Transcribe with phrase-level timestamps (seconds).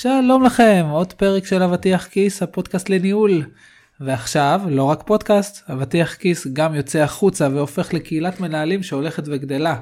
[0.00, 3.42] שלום לכם, עוד פרק של אבטיח כיס, הפודקאסט לניהול.
[4.00, 9.76] ועכשיו, לא רק פודקאסט, אבטיח כיס גם יוצא החוצה והופך לקהילת מנהלים שהולכת וגדלה.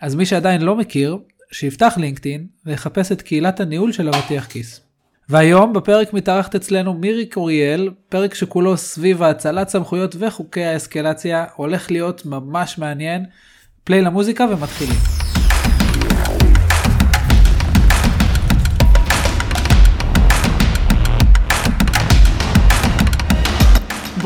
[0.00, 1.18] אז מי שעדיין לא מכיר,
[1.52, 4.80] שיפתח לינקדאין ויחפש את קהילת הניהול של אבטיח כיס.
[5.28, 12.26] והיום בפרק מתארחת אצלנו מירי קוריאל, פרק שכולו סביב האצלת סמכויות וחוקי האסקלציה, הולך להיות
[12.26, 13.24] ממש מעניין.
[13.84, 15.27] פליי למוזיקה ומתחילים.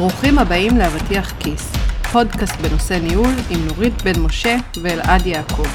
[0.02, 1.72] ברוכים הבאים לאבטיח כיס,
[2.12, 5.66] פודקאסט בנושא ניהול עם נורית בן משה ואלעד יעקב.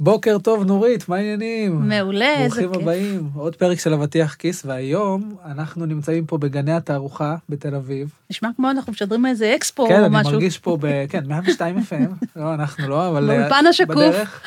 [0.00, 1.88] בוקר טוב נורית, מה העניינים?
[1.88, 2.64] מעולה, איזה כיף.
[2.64, 8.10] ברוכים הבאים, עוד פרק של אבטיח כיס, והיום אנחנו נמצאים פה בגני התערוכה בתל אביב.
[8.30, 10.32] נשמע כמו אנחנו משדרים מאיזה אקספו כן, או אני משהו.
[10.32, 10.86] מרגיש פה ב...
[11.10, 13.30] כן, 102 FM, לא, אנחנו לא, אבל...
[13.30, 13.96] אה, באולפן השקוף.
[13.96, 14.42] בדרך.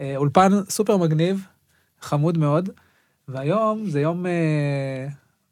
[0.00, 1.46] אה, אולפן סופר מגניב,
[2.00, 2.68] חמוד מאוד,
[3.28, 5.06] והיום זה יום אה,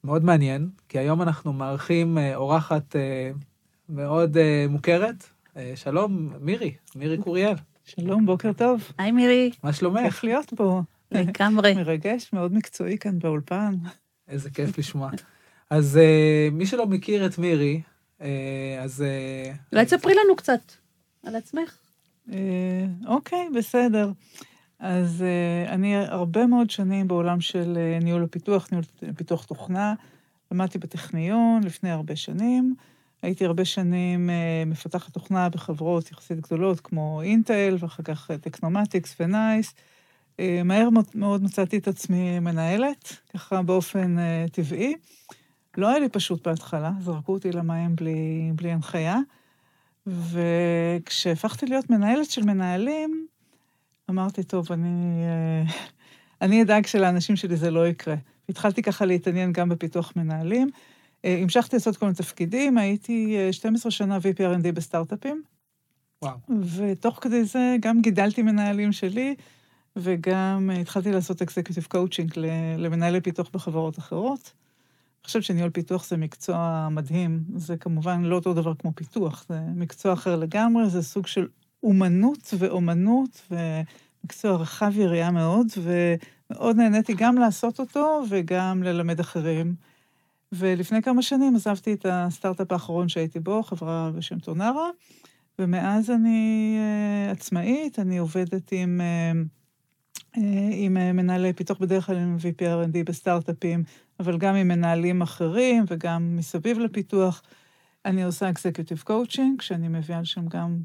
[0.05, 3.31] מאוד מעניין, כי היום אנחנו מארחים אה, אורחת אה,
[3.89, 5.25] מאוד אה, מוכרת.
[5.57, 7.55] אה, שלום, מירי, מירי קוריאל,
[7.85, 8.93] שלום, בוקר טוב.
[8.99, 10.01] היי מירי, מה שלומך?
[10.05, 10.83] כיף להיות פה.
[11.13, 11.75] לגמרי.
[11.75, 13.75] מרגש, מאוד מקצועי כאן באולפן.
[14.29, 15.11] איזה כיף לשמוע.
[15.71, 17.81] אז אה, מי שלא מכיר את מירי,
[18.21, 19.03] אה, אז...
[19.03, 20.61] אה, אולי תספרי לנו קצת
[21.27, 21.77] על עצמך.
[22.33, 24.11] אה, אוקיי, בסדר.
[24.81, 28.85] אז אה, אני הרבה מאוד שנים בעולם של אה, ניהול ופיתוח, ניהול
[29.17, 29.95] פיתוח תוכנה.
[30.53, 32.75] למדתי בטכניון לפני הרבה שנים.
[33.23, 39.75] הייתי הרבה שנים אה, מפתחת תוכנה בחברות יחסית גדולות כמו אינטל, ואחר כך טכנומטיקס ונייס.
[40.65, 44.17] מהר מאוד- מצאתי את עצמי מנהלת, ככה באופן
[44.53, 44.95] טבעי.
[45.77, 49.19] לא היה לי פשוט בהתחלה, זרקו אותי למים בלי, בלי הנחיה.
[50.07, 53.27] וכשהפכתי להיות מנהלת של מנהלים,
[54.11, 55.73] אמרתי, טוב, אני, אה,
[56.43, 58.15] אני אדאג שלאנשים שלי זה לא יקרה.
[58.49, 60.71] התחלתי ככה להתעניין גם בפיתוח מנהלים.
[61.25, 65.43] אה, המשכתי לעשות כל מיני תפקידים, הייתי אה, 12 שנה VP R&D בסטארט-אפים,
[66.23, 66.37] וואו.
[66.77, 69.35] ותוך כדי זה גם גידלתי מנהלים שלי,
[69.97, 72.33] וגם אה, התחלתי לעשות executive coaching
[72.79, 74.53] למנהלי פיתוח בחברות אחרות.
[75.21, 77.45] אני חושבת שניהול פיתוח זה מקצוע מדהים.
[77.57, 81.47] זה כמובן לא אותו דבר כמו פיתוח, זה מקצוע אחר לגמרי, זה סוג של
[81.83, 89.75] אומנות ואומנות, ומקצוע רחב יריעה מאוד, ומאוד נהניתי גם לעשות אותו וגם ללמד אחרים.
[90.53, 94.91] ולפני כמה שנים עזבתי את הסטארט-אפ האחרון שהייתי בו, חברה בשם טונרה,
[95.59, 99.01] ומאז אני uh, עצמאית, אני עובדת עם,
[100.35, 100.41] uh,
[100.73, 103.83] עם uh, מנהלי פיתוח, בדרך כלל עם VP R&D בסטארט-אפים,
[104.21, 107.43] אבל גם עם מנהלים אחרים וגם מסביב לפיתוח.
[108.05, 110.79] אני עושה executive coaching, שאני מביאה לשם גם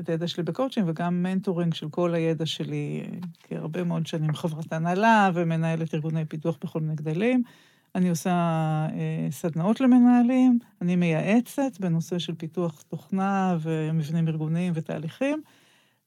[0.00, 3.02] את הידע שלי בקואוצ'ינג וגם mentoring של כל הידע שלי,
[3.42, 7.42] כהרבה מאוד שנים חברת הנהלה ומנהלת ארגוני פיתוח בכל מיני גדלים.
[7.94, 15.42] אני עושה אה, סדנאות למנהלים, אני מייעצת בנושא של פיתוח תוכנה ומבנים ארגוניים ותהליכים,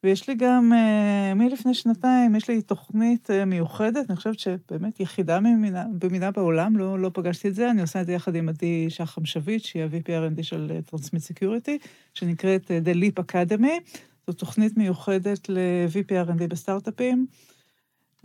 [0.06, 5.38] ויש לי גם, אה, מלפני שנתיים, יש לי תוכנית אה, מיוחדת, אני חושבת שבאמת יחידה
[5.40, 8.86] במינה, במינה בעולם, לא, לא פגשתי את זה, אני עושה את זה יחד עם עדי
[8.90, 11.78] שחם שביט, שהיא ה- VP R&D של Transmit Security,
[12.14, 14.00] שנקראת אה, The Leap Academy.
[14.28, 17.26] זו תוכנית מיוחדת ל- VP R&D בסטארט-אפים,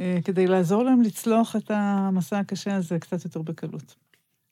[0.01, 3.95] אה, כדי לעזור להם לצלוח את המסע הקשה הזה קצת יותר בקלות.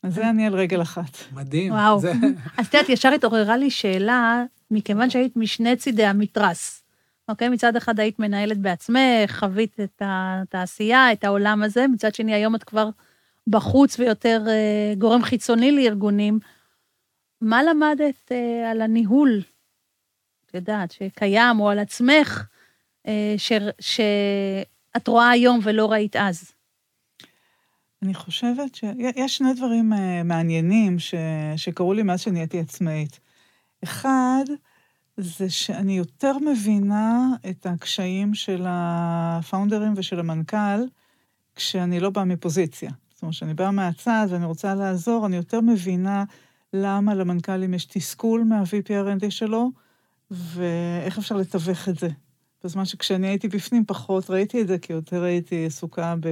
[0.03, 1.17] אז זה אני על רגל אחת.
[1.35, 1.73] מדהים.
[1.73, 2.01] וואו.
[2.01, 2.13] זה-
[2.59, 6.83] אז את יודעת, ישר התעוררה לי שאלה, מכיוון שהיית משני צידי המתרס.
[7.29, 7.49] אוקיי?
[7.49, 12.65] מצד אחד היית מנהלת בעצמך, חווית את התעשייה, את העולם הזה, מצד שני, היום את
[12.65, 12.89] כבר
[13.47, 16.39] בחוץ ויותר אה, גורם חיצוני לארגונים.
[17.41, 19.43] מה למדת אה, על הניהול,
[20.47, 22.45] את יודעת, שקיים, או על עצמך,
[23.07, 26.53] אה, ש, שאת רואה היום ולא ראית אז?
[28.03, 29.93] אני חושבת שיש שני דברים
[30.25, 31.15] מעניינים ש...
[31.57, 33.21] שקרו לי מאז שנהייתי עצמאית.
[33.85, 34.45] אחד,
[35.21, 40.85] זה שאני יותר מבינה את הקשיים של הפאונדרים ושל המנכ"ל,
[41.55, 42.91] כשאני לא באה מפוזיציה.
[43.15, 46.25] זאת אומרת, כשאני באה מהצד ואני רוצה לעזור, אני יותר מבינה
[46.73, 49.71] למה למנכ"לים יש תסכול מה-VPRND שלו,
[50.31, 52.09] ואיך אפשר לתווך את זה.
[52.65, 56.27] בזמן שכשאני הייתי בפנים פחות ראיתי את זה, כי יותר הייתי עסוקה ב...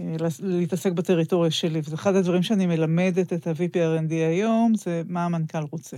[0.00, 1.80] אה, להתעסק בטריטוריה שלי.
[1.84, 5.96] וזה אחד הדברים שאני מלמדת את ה-VPRND היום, זה מה המנכ"ל רוצה.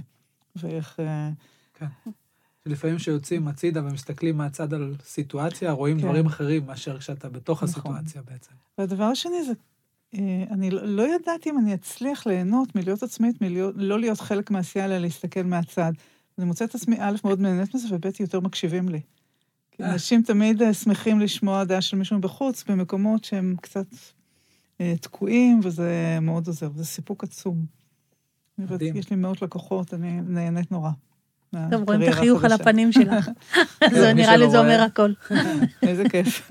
[0.57, 1.01] ואיך...
[1.83, 2.11] אה, כן.
[2.67, 6.03] לפעמים כשיוצאים הצידה ומסתכלים מהצד על סיטואציה, רואים כן.
[6.03, 7.97] דברים אחרים מאשר כשאתה בתוך נכון.
[7.97, 8.53] הסיטואציה בעצם.
[8.79, 9.53] והדבר השני זה,
[10.15, 14.51] אה, אני לא- לא ידעתי אם אני אצליח ליהנות מלהיות עצמאית, מלהיות, לא להיות חלק
[14.51, 15.93] מהעשייה, אלא להסתכל מהצד.
[16.39, 19.01] אני מוצאת את עצמי, א', מאוד נהנית מזה, וב', יותר מקשיבים לי.
[19.73, 23.87] כי אנשים תמיד אה, שמחים לשמוע דעה של מישהו בחוץ, במקומות שהם קצת
[24.81, 26.71] אה, תקועים, וזה מאוד עוזר.
[26.77, 27.65] זה סיפוק עצום.
[28.59, 28.97] מדהים.
[28.97, 30.91] יש לי מאות לקוחות, אני נהנית נורא.
[31.71, 32.53] טוב, רואים את החיוך על.
[32.53, 33.31] הפנים שלך.
[34.01, 34.83] זה נראה לי זה אומר.
[34.83, 35.13] הכל.
[35.89, 36.51] איזה כיף.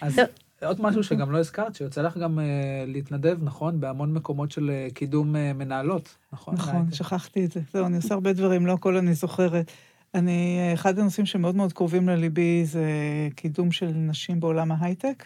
[0.00, 0.20] אז.
[0.66, 3.80] עוד משהו שגם לא הזכרת, שיוצא לך גם אה, להתנדב, נכון?
[3.80, 6.54] בהמון מקומות של אה, קידום אה, מנהלות, נכון?
[6.54, 6.92] נכון.
[6.92, 7.60] שכחתי את זה.
[7.72, 9.70] זהו, אני עושה הרבה דברים, לא הכל אני זוכרת.
[10.14, 12.88] אני, אחד הנושאים שמאוד מאוד קרובים לליבי זה
[13.34, 15.24] קידום של נשים בעולם ההייטק.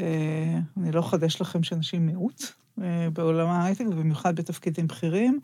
[0.00, 2.42] אני לא אחדש לכם שנשים מיעוט
[3.12, 5.40] בעולם ההייטק, ובמיוחד בתפקידים בכירים,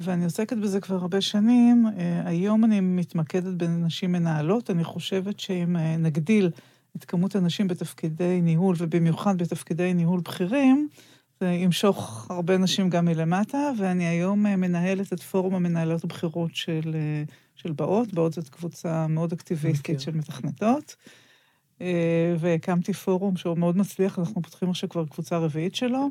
[0.00, 1.86] ואני עוסקת בזה כבר הרבה שנים.
[1.98, 4.70] אה, היום אני מתמקדת בנשים מנהלות.
[4.70, 6.50] אני חושבת שאם אה, נגדיל
[6.96, 10.88] את כמות הנשים בתפקידי ניהול, ובמיוחד בתפקידי ניהול בכירים,
[11.40, 16.96] זה ימשוך הרבה נשים גם מלמטה, ואני היום אה, מנהלת את פורום המנהלות הבכירות של,
[17.56, 18.14] של באות.
[18.14, 19.32] באות זאת קבוצה מאוד.
[19.32, 20.96] אקטיביסטית של מתכנתות.
[22.38, 26.08] והקמתי פורום שהוא מאוד מצליח, אנחנו פותחים עכשיו כבר קבוצה רביעית שלו,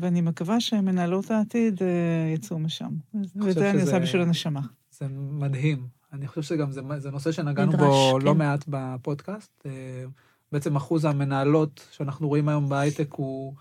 [0.00, 1.88] ואני מקווה שמנהלות העתיד אה,
[2.34, 2.90] יצאו משם.
[3.14, 4.60] וזה אני שזה- עושה בשביל הנשמה.
[4.90, 5.86] זה מדהים.
[6.12, 8.26] אני חושב שגם זה, זה נושא שנגענו נדרש, בו כן.
[8.26, 9.66] לא מעט בפודקאסט.
[9.66, 10.04] אה,
[10.52, 13.54] בעצם אחוז המנהלות שאנחנו רואים היום בהייטק הוא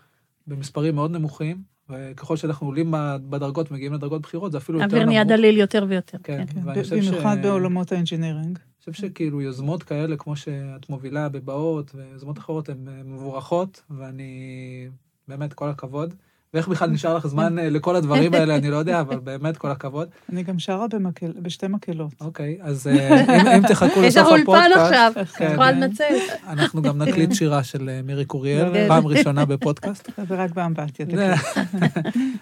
[0.48, 2.94] במספרים מאוד נמוכים, וככל שאנחנו עולים
[3.30, 5.38] בדרגות, מגיעים לדרגות בכירות, זה אפילו יותר האוויר נהיה נמוך.
[5.38, 6.18] דליל יותר ויותר.
[6.24, 6.60] כן, כן.
[6.66, 7.08] ואני חושב ש...
[7.08, 8.58] במיוחד בעולמות ה engineering.
[8.58, 14.88] אני חושב שכאילו יוזמות כאלה, כמו שאת מובילה בבאות, ויוזמות אחרות, הן אה, מבורכות, ואני...
[15.32, 16.14] באמת, כל הכבוד.
[16.54, 19.72] ואיך בכלל נשאר לך זמן אה, לכל הדברים האלה, אני לא יודע, אבל באמת, כל
[19.72, 20.10] הכבוד.
[20.32, 22.12] אני גם שרה במקל, בשתי מקהלות.
[22.22, 25.72] אוקיי, אז אה, אם, אם תחכו יש לסוף לך אולפן הפודקאסט, עכשיו, כן, יכולה אה,
[25.72, 26.16] לנצל.
[26.48, 28.88] אנחנו גם נקליט שירה של אה, מירי כוריאל, כן.
[28.88, 30.10] פעם ראשונה בפודקאסט.
[30.30, 31.06] זה רק באמבטיה.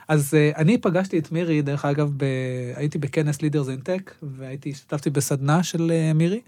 [0.07, 2.25] אז אני פגשתי את מירי, דרך אגב, ב...
[2.75, 6.41] הייתי בכנס Leaders in Tech, והייתי, השתתפתי בסדנה של מירי,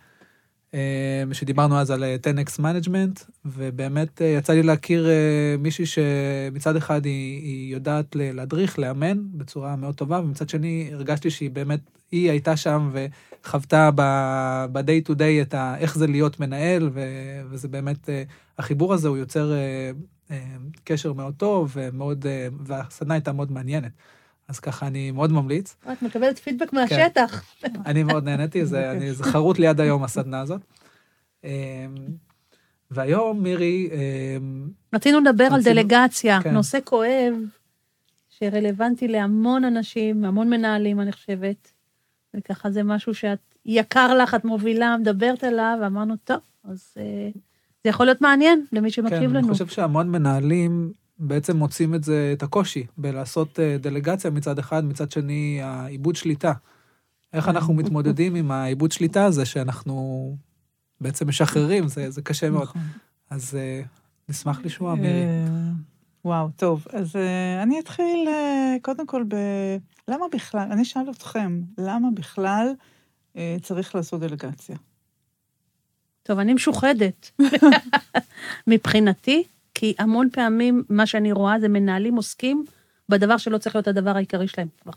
[1.32, 7.06] שדיברנו אז על אה, 10x Management, ובאמת אה, יצא לי להכיר אה, מישהי שמצד אחד
[7.06, 11.80] היא, היא יודעת להדריך, לאמן בצורה מאוד טובה, ומצד שני הרגשתי שהיא באמת,
[12.12, 13.90] היא הייתה שם וחוותה
[14.72, 15.76] ב-day to day את ה...
[15.78, 17.02] איך זה להיות מנהל, ו...
[17.50, 18.24] וזה באמת, אה,
[18.58, 19.92] החיבור הזה הוא יוצר אה,
[20.32, 21.90] אה, קשר מאוד טוב, אה,
[22.64, 23.92] והסדנה הייתה מאוד מעניינת.
[24.52, 25.76] אז ככה אני מאוד ממליץ.
[25.92, 27.44] את מקבלת פידבק מהשטח.
[27.86, 30.62] אני מאוד נהניתי, זה, אני, זה חרוט לי עד היום הסדנה הזאת.
[31.44, 31.50] אמ,
[32.92, 36.54] והיום מירי, אמ, רצינו לדבר על דלגציה, כן.
[36.54, 37.34] נושא כואב,
[38.30, 41.72] שרלוונטי להמון אנשים, המון מנהלים, אני חושבת.
[42.34, 47.30] וככה זה משהו שאת, יקר לך, את מובילה, מדברת עליו, ואמרנו, טוב, אז אה,
[47.84, 49.40] זה יכול להיות מעניין למי שמקשיב כן, לנו.
[49.40, 54.86] אני חושב שהמון מנהלים בעצם מוצאים את זה, את הקושי בלעשות אה, דלגציה מצד אחד,
[54.86, 56.54] מצד שני, העיבוד שליטה.
[57.34, 60.36] איך אנחנו מתמודדים עם העיבוד שליטה הזה שאנחנו
[61.02, 62.64] בעצם משחררים, זה, זה קשה מאוד.
[62.64, 62.82] נכון.
[63.30, 63.82] אז אה,
[64.30, 65.24] נשמח לשמוע, מירי.
[65.24, 65.72] אה,
[66.26, 66.86] וואו, טוב.
[66.94, 69.36] אז אה, אני אתחיל אה, קודם כל ב...
[70.08, 72.74] למה בכלל, אני אשאל אתכם, למה בכלל
[73.38, 74.76] אה, צריך לעשות דלגציה?
[76.24, 77.32] טוב, אני משוחדת.
[78.68, 79.44] מבחינתי,
[79.82, 82.66] כי המון פעמים מה שאני רואה זה מנהלים עוסקים
[83.10, 84.92] בדבר שלא צריך להיות הדבר העיקרי שלהם כבר.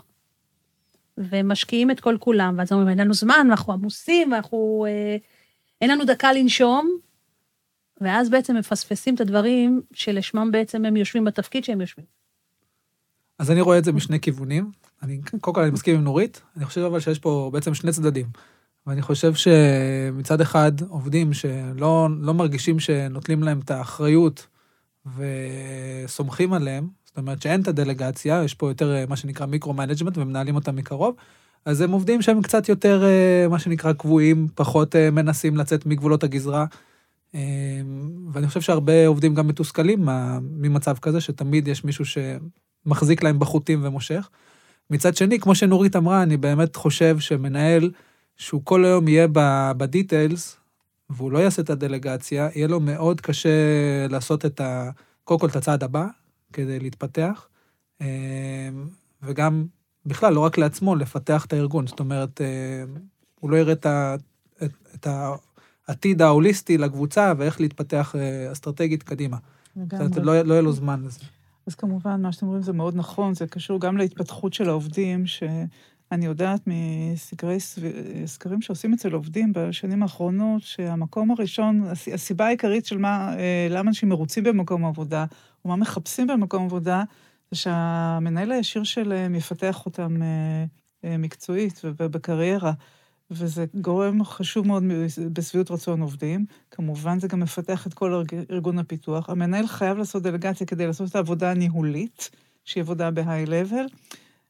[1.18, 4.86] ומשקיעים את כל כולם, ואז אומרים, אין לנו זמן, אנחנו עמוסים, ואנחנו...
[4.88, 5.16] אה,
[5.80, 6.98] אין לנו דקה לנשום,
[8.00, 12.06] ואז בעצם מפספסים את הדברים שלשמם בעצם הם יושבים בתפקיד שהם יושבים.
[13.38, 14.70] אז אני רואה את זה משני כיוונים.
[15.02, 18.26] אני, קודם כל אני מסכים עם נורית, אני חושב אבל שיש פה בעצם שני צדדים.
[18.86, 24.46] ואני חושב שמצד אחד עובדים שלא לא מרגישים שנוטלים להם את האחריות
[25.06, 30.54] וסומכים עליהם, זאת אומרת שאין את הדלגציה, יש פה יותר אה, מה שנקרא micro-management ומנהלים
[30.54, 31.14] אותם מקרוב,
[31.64, 36.24] אז הם עובדים שהם קצת יותר אה, מה שנקרא קבועים, פחות אה, מנסים לצאת מגבולות
[36.24, 36.66] הגזרה.
[38.32, 40.08] ואני חושב שהרבה עובדים גם מתוסכלים
[40.40, 44.28] ממצב כזה, שתמיד יש מישהו שמחזיק להם בחוטים ומושך.
[44.90, 47.90] מצד שני, כמו שנורית אמרה, אני באמת חושב שמנהל
[48.36, 49.26] שהוא כל היום יהיה
[49.76, 50.56] בדיטיילס,
[51.10, 53.50] והוא לא יעשה את הדלגציה, יהיה לו מאוד קשה
[54.10, 54.90] לעשות את ה...
[55.24, 56.06] קודם כל את הצעד הבא,
[56.52, 57.48] כדי להתפתח,
[58.00, 58.68] אה,
[59.22, 59.66] וגם
[60.06, 61.86] בכלל, לא רק לעצמו, לפתח את הארגון.
[61.86, 62.84] זאת אומרת, אה,
[63.40, 64.14] הוא לא יראה את, ה...
[64.62, 65.06] את, את
[65.88, 69.36] העתיד ההוליסטי לקבוצה ואיך להתפתח אה, אסטרטגית קדימה.
[69.76, 71.20] זאת אומרת, לא, לא יהיה לו זמן לזה.
[71.66, 75.26] אז כמובן, מה שאתם אומרים זה מאוד נכון, זה קשור גם להתפתחות של העובדים,
[76.14, 82.86] שאני יודעת מסקרי סב- סקרים שעושים אצל עובדים בשנים האחרונות, שהמקום הראשון, הס- הסיבה העיקרית
[82.86, 85.24] של מה, אה, למה אנשים מרוצים במקום העבודה,
[85.64, 87.02] או מה מחפשים במקום עבודה,
[87.50, 90.64] זה שהמנהל הישיר שלהם יפתח אותם אה,
[91.04, 92.72] אה, מקצועית ובקריירה.
[93.30, 94.82] וזה גורם חשוב מאוד
[95.32, 96.46] בשביעות רצון עובדים.
[96.70, 99.30] כמובן, זה גם מפתח את כל ארגון הפיתוח.
[99.30, 102.30] המנהל חייב לעשות דלגציה כדי לעשות את העבודה הניהולית,
[102.64, 103.84] שהיא עבודה בהיי-לבל.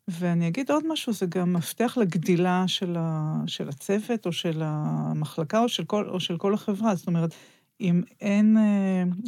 [0.09, 5.61] ואני אגיד עוד משהו, זה גם מפתח לגדילה של, ה, של הצוות, או של המחלקה,
[5.61, 6.95] או של, כל, או של כל החברה.
[6.95, 7.35] זאת אומרת,
[7.81, 8.57] אם אין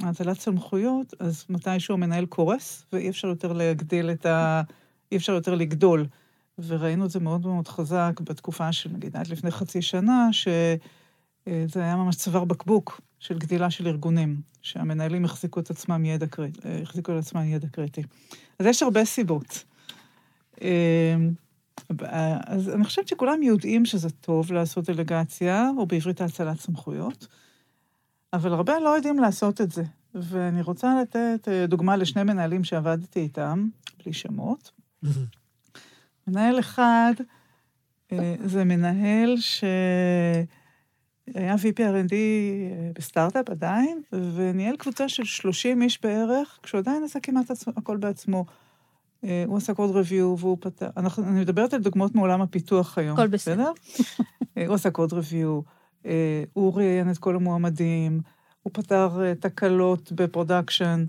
[0.02, 4.62] האצלת סמכויות, אז מתישהו המנהל קורס, ואי אפשר יותר להגדיל את ה...
[5.12, 6.06] אי אפשר יותר לגדול.
[6.58, 11.96] וראינו את זה מאוד מאוד חזק בתקופה של, נגיד, עד לפני חצי שנה, שזה היה
[11.96, 16.26] ממש צוואר בקבוק של גדילה של ארגונים, שהמנהלים החזיקו את עצמם ידע
[16.82, 18.02] החזיקו את עצמם ידע קריטי.
[18.58, 19.64] אז יש הרבה סיבות.
[20.60, 21.30] אמ,
[22.46, 27.26] אז אני חושבת שכולם יודעים שזה טוב לעשות דלגציה, או בעברית האצלת סמכויות,
[28.32, 29.82] אבל הרבה לא יודעים לעשות את זה.
[30.14, 33.68] ואני רוצה לתת אה, דוגמה לשני מנהלים שעבדתי איתם,
[34.04, 34.70] בלי שמות.
[36.26, 37.12] מנהל אחד
[38.12, 40.46] אה, זה מנהל שהיה
[41.54, 47.50] VP R&D אה, בסטארט-אפ עדיין, וניהל קבוצה של 30 איש בערך, כשהוא עדיין עשה כמעט
[47.76, 48.44] הכל בעצמו.
[49.24, 53.18] אה, הוא עשה קוד ריוויו והוא פתר, אנחנו, אני מדברת על דוגמאות מעולם הפיתוח היום,
[53.18, 53.72] הכל בסדר.
[54.66, 55.60] הוא עשה קוד ריוויו,
[56.52, 58.20] הוא ראיין את כל המועמדים,
[58.62, 61.04] הוא פתר תקלות ב production.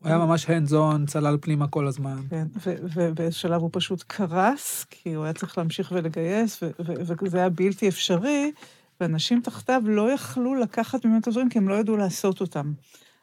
[0.00, 2.16] הוא היה ממש hands on, צלל פנימה כל הזמן.
[2.30, 7.88] כן, ובאיזה שלב הוא פשוט קרס, כי הוא היה צריך להמשיך ולגייס, וזה היה בלתי
[7.88, 8.52] אפשרי,
[9.00, 12.72] ואנשים תחתיו לא יכלו לקחת ממנו את הדברים, כי הם לא ידעו לעשות אותם.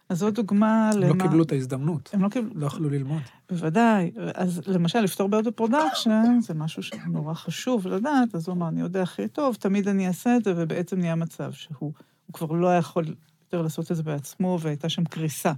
[0.10, 1.08] אז זו דוגמה למה...
[1.08, 2.10] הם לא קיבלו את ההזדמנות.
[2.14, 2.52] הם לא קיבלו...
[2.56, 3.22] לא יכלו ללמוד.
[3.50, 4.12] בוודאי.
[4.34, 8.82] אז למשל, לפתור בעיות ב production, זה משהו שנורא חשוב לדעת, אז הוא אמר, אני
[8.82, 11.94] יודע הכי טוב, תמיד אני אעשה את זה, ובעצם נהיה מצב שהוא
[12.34, 13.06] כבר לא יכול
[13.42, 15.52] יותר לעשות את זה בעצמו, והייתה שם קריסה.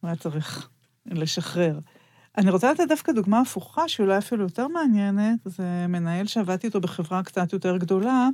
[0.00, 0.68] הוא היה צריך
[1.06, 1.78] לשחרר.
[2.38, 7.22] אני רוצה לתת דווקא דוגמה הפוכה, שאולי אפילו יותר מעניינת, זה מנהל שעבדתי איתו בחברה
[7.22, 8.28] קצת יותר גדולה,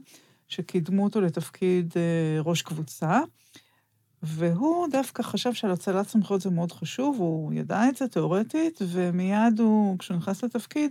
[0.49, 3.21] שקידמו אותו לתפקיד אה, ראש קבוצה,
[4.23, 9.61] והוא דווקא חשב שעל הצלת סמכויות זה מאוד חשוב, הוא ידע את זה תיאורטית, ומיד
[9.61, 10.91] הוא, כשהוא נכנס לתפקיד,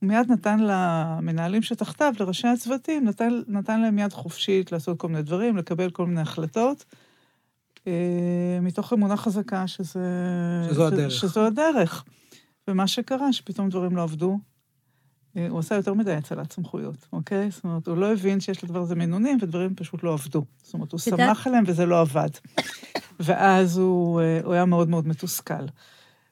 [0.00, 5.22] הוא מיד נתן למנהלים שתחתיו, לראשי הצוותים, נתן, נתן להם יד חופשית לעשות כל מיני
[5.22, 6.84] דברים, לקבל כל מיני החלטות.
[7.86, 10.00] אה, מתוך אמונה חזקה שזה...
[10.70, 11.10] שזו הדרך.
[11.10, 12.04] שזו הדרך.
[12.68, 14.38] ומה שקרה, שפתאום דברים לא עבדו.
[15.36, 17.50] אה, הוא עשה יותר מדי הצלת סמכויות, אוקיי?
[17.50, 20.44] זאת אומרת, הוא לא הבין שיש לדבר הזה מינונים, ודברים פשוט לא עבדו.
[20.62, 22.28] זאת אומרת, הוא שמח עליהם וזה לא עבד.
[23.20, 25.64] ואז הוא, אה, הוא היה מאוד מאוד מתוסכל.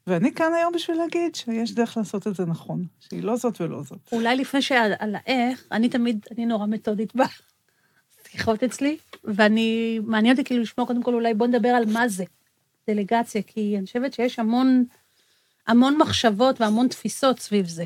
[0.07, 3.83] ואני כאן היום בשביל להגיד שיש דרך לעשות את זה נכון, שהיא לא זאת ולא
[3.83, 3.99] זאת.
[4.13, 10.63] אולי לפני שעל האיך, אני תמיד, אני נורא מתודית בשיחות אצלי, ואני, מעניין אותי כאילו
[10.63, 12.25] לשמוע קודם כל, אולי בוא נדבר על מה זה
[12.91, 14.85] דלגציה, כי אני חושבת שיש המון,
[15.67, 17.85] המון מחשבות והמון תפיסות סביב זה.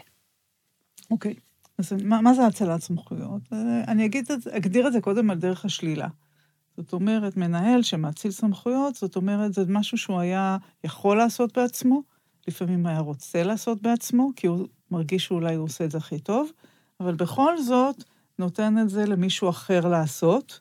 [1.13, 1.35] אוקיי,
[1.79, 3.43] אז מה, מה זה הצלת סמכויות?
[3.53, 6.09] אה, אני אגיד את, אגדיר את זה קודם על דרך השלילה.
[6.77, 12.03] זאת אומרת, מנהל שמאציל סמכויות, זאת אומרת, זה משהו שהוא היה יכול לעשות בעצמו,
[12.49, 16.51] לפעמים היה רוצה לעשות בעצמו, כי הוא מרגיש שאולי הוא עושה את זה הכי טוב,
[17.01, 18.05] אבל בכל זאת
[18.39, 20.61] נותן את זה למישהו אחר לעשות,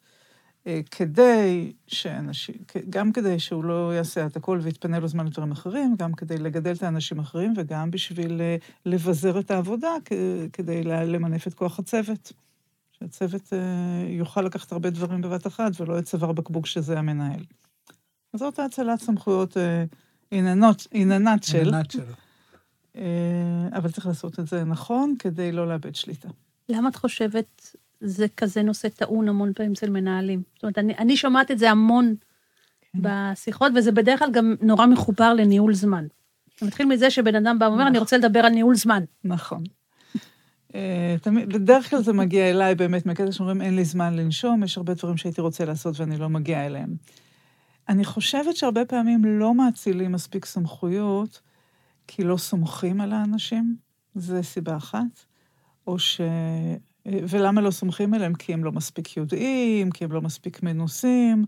[0.91, 2.56] כדי שאנשים,
[2.89, 6.72] גם כדי שהוא לא יעשה את הכל ויתפנה לו זמן לדברים אחרים, גם כדי לגדל
[6.72, 9.91] את האנשים האחרים וגם בשביל אה, לבזר את העבודה,
[10.53, 12.34] כדי למנף את כוח הצוות.
[12.91, 13.60] שהצוות אה,
[14.10, 17.44] יוכל לקחת הרבה דברים בבת אחת ולא יהיה צוואר בקבוק שזה המנהל.
[18.34, 19.58] אז זאת האצלת סמכויות
[21.44, 21.58] של.
[21.58, 22.03] עיננת של.
[23.74, 26.30] אבל צריך לעשות את זה נכון כדי לא לאבד שליטה.
[26.70, 30.41] למה את חושבת זה כזה נושא טעון המון פעמים אצל מנהלים.
[30.55, 32.15] זאת אומרת, אני, אני שומעת את זה המון
[32.81, 33.00] כן.
[33.01, 36.05] בשיחות, וזה בדרך כלל גם נורא מחובר לניהול זמן.
[36.60, 39.03] זה מתחיל מזה שבן אדם בא ואומר, אני רוצה לדבר על ניהול זמן.
[39.24, 39.63] נכון.
[40.75, 44.77] אה, תמיד, בדרך כלל זה מגיע אליי באמת מקטע שאומרים, אין לי זמן לנשום, יש
[44.77, 46.96] הרבה דברים שהייתי רוצה לעשות ואני לא מגיעה אליהם.
[47.89, 51.41] אני חושבת שהרבה פעמים לא מאצילים מספיק סמכויות,
[52.08, 53.75] כי לא סומכים על האנשים,
[54.15, 55.25] זו סיבה אחת,
[55.88, 56.22] או ש...
[57.05, 58.34] ולמה לא סומכים עליהם?
[58.34, 61.46] כי הם לא מספיק יודעים, כי הם לא מספיק מנוסים.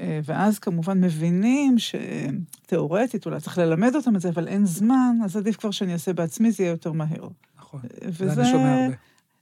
[0.00, 5.36] אה, ואז כמובן מבינים שתיאורטית אולי צריך ללמד אותם את זה, אבל אין זמן, אז
[5.36, 7.28] עדיף כבר שאני אעשה בעצמי, זה יהיה יותר מהר.
[7.58, 8.94] נכון, וזה, זה אני שומע הרבה.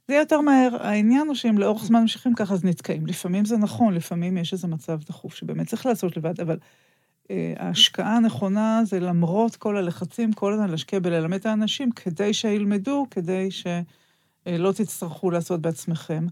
[0.07, 0.77] זה יהיה יותר מהר.
[0.79, 3.05] העניין הוא שאם לאורך זמן ממשיכים ככה, אז נתקעים.
[3.07, 6.57] לפעמים זה נכון, לפעמים יש איזה מצב דחוף שבאמת צריך לעשות לבד, אבל
[7.31, 13.07] אה, ההשקעה הנכונה זה למרות כל הלחצים, כל הזמן להשקיע בללמד את האנשים, כדי שילמדו,
[13.11, 13.67] כדי ש...
[14.47, 16.25] אה, לא תצטרכו לעשות בעצמכם.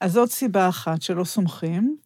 [0.00, 1.96] אז זאת סיבה אחת שלא סומכים.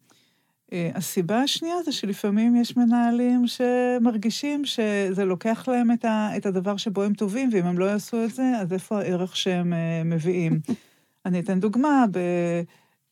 [0.73, 5.91] אה, הסיבה השנייה זה שלפעמים יש מנהלים שמרגישים שזה לוקח להם
[6.37, 9.73] את, הדבר שבו הם טובים, ואם הם לא יעשו את זה, אז איפה הערך שהם
[9.73, 10.59] אה, מביאים?
[11.25, 12.05] אני אתן דוגמה,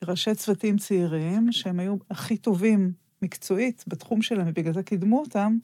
[0.02, 5.56] בראשי צוותים צעירים, שהם היו הכי טובים מקצועית בתחום שלהם, ובגלל זה קידמו אותם,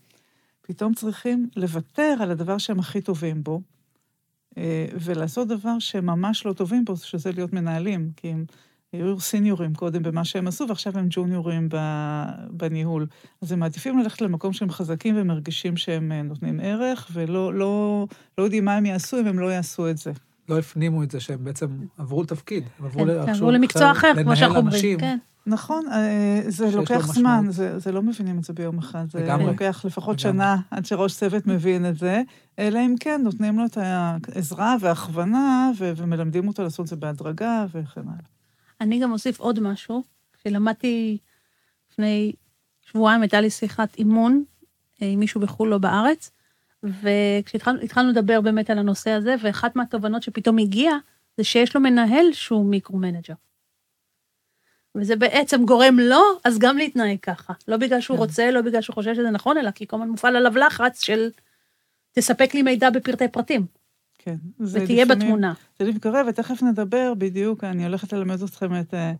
[0.63, 3.61] פתאום צריכים לוותר על הדבר שהם הכי טובים בו,
[5.01, 8.45] ולעשות דבר שהם ממש לא טובים בו, שזה להיות מנהלים, כי הם
[8.93, 11.69] היו סיניורים קודם במה שהם עשו, ועכשיו הם ג'וניורים
[12.51, 13.07] בניהול.
[13.43, 18.07] אז הם מעדיפים ללכת למקום שהם חזקים ומרגישים שהם אה, נותנים ערך, ולא לא,
[18.39, 20.13] לא יודעים מה הם יעשו אם הם לא יעשו את זה.
[20.49, 21.67] לא הפנימו את זה שהם בעצם
[21.99, 25.19] עברו לתפקיד, הם עברו, כן, עברו למקצוע אחר, כמו שאנחנו אומרים, כן.
[25.49, 29.11] נכון, אה, זה לוקח זמן, זה, זה לא מבינים את זה ביום אחד.
[29.11, 29.47] זה לגמרי.
[29.47, 30.33] לוקח לפחות לגמרי.
[30.33, 32.23] שנה עד שראש צוות מבין את זה,
[32.59, 37.67] אלא אם כן נותנים לו את העזרה וההכוונה ו- ומלמדים אותו לעשות את זה בהדרגה
[37.73, 38.29] וכן הלאה.
[38.81, 40.03] אני גם אוסיף עוד משהו,
[40.43, 41.19] שלמדתי
[41.93, 42.33] לפני
[42.81, 44.45] שבועיים, הייתה לי שיחת אימון
[45.03, 46.31] אה, עם מישהו בחו"ל לא בארץ,
[46.83, 50.99] וכשהתחלנו לדבר באמת על הנושא הזה, ואחת מהתובנות שפתאום הגיעה,
[51.37, 53.35] זה שיש לו מנהל שהוא micro-manager.
[54.95, 57.53] וזה בעצם גורם לו, אז גם להתנהג ככה.
[57.69, 58.23] לא בגלל שהוא כן.
[58.23, 61.31] רוצה, לא בגלל שהוא חושב שזה נכון, אלא כי כל הזמן מופעל עליו לחץ של
[62.13, 63.67] תספק לי מידע בפרטי פרטים.
[64.19, 64.37] כן.
[64.61, 65.53] ותהיה לפעמים, בתמונה.
[65.79, 68.95] זה קורה, ותכף נדבר בדיוק, אני הולכת ללמד אתכם את...
[68.95, 69.13] אה,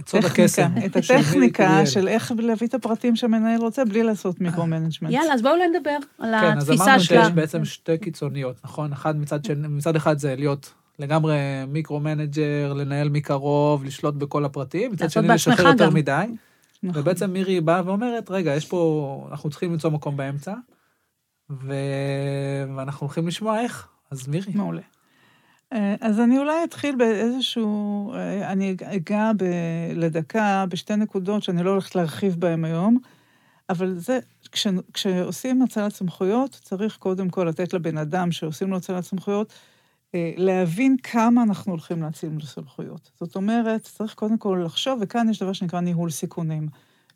[0.00, 0.70] את סוד הקסם.
[0.86, 5.12] את הטכניקה של איך להביא את הפרטים שהמנהל רוצה בלי לעשות micro-management.
[5.12, 6.52] יאללה, אז בואו נדבר על התפיסה שלה.
[6.54, 8.92] כן, אז אמרנו שיש בעצם שתי קיצוניות, נכון?
[8.92, 9.38] אחד מצד,
[9.68, 11.36] מצד אחד זה להיות לגמרי
[11.68, 16.24] micro-manager, לנהל מקרוב, לשלוט בכל הפרטים, מצד שני לשחרר יותר מדי.
[16.82, 17.00] נכון.
[17.00, 20.54] ובעצם מירי באה ואומרת, רגע, יש פה, אנחנו צריכים למצוא מקום באמצע,
[21.50, 21.74] ו...
[22.76, 23.88] ואנחנו הולכים לשמוע איך.
[24.10, 24.52] אז מירי.
[24.54, 24.82] מעולה.
[25.72, 29.44] אה, אז אני אולי אתחיל באיזשהו, אה, אני אגע ב,
[29.94, 32.98] לדקה בשתי נקודות שאני לא הולכת להרחיב בהן היום,
[33.68, 34.18] אבל זה,
[34.52, 39.52] כש, כשעושים הצלת סמכויות, צריך קודם כל לתת לבן אדם שעושים לו הצלת סמכויות,
[40.14, 43.10] להבין כמה אנחנו הולכים להציל סמכויות.
[43.20, 46.68] זאת אומרת, צריך קודם כל לחשוב, וכאן יש דבר שנקרא ניהול סיכונים.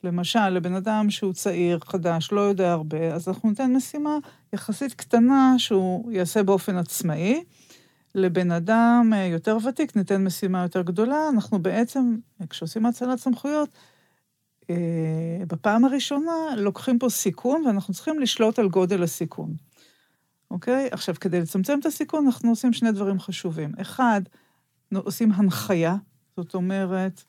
[0.04, 4.18] למשל, לבן אדם שהוא צעיר, חדש, לא יודע הרבה, אז אנחנו ניתן משימה
[4.52, 7.42] יחסית קטנה שהוא יעשה באופן עצמאי.
[8.14, 11.28] לבן אדם אה, יותר ותיק ניתן משימה יותר גדולה.
[11.28, 12.16] אנחנו בעצם,
[12.50, 13.68] כשעושים הצלת סמכויות,
[14.70, 14.76] אה,
[15.46, 19.54] בפעם הראשונה לוקחים פה סיכון, ואנחנו צריכים לשלוט על גודל הסיכון.
[20.52, 20.88] אוקיי?
[20.90, 23.72] עכשיו, כדי לצמצם את הסיכון, אנחנו עושים שני דברים חשובים.
[23.80, 24.22] אחד,
[24.94, 25.96] עושים הנחיה,
[26.36, 27.24] זאת אומרת,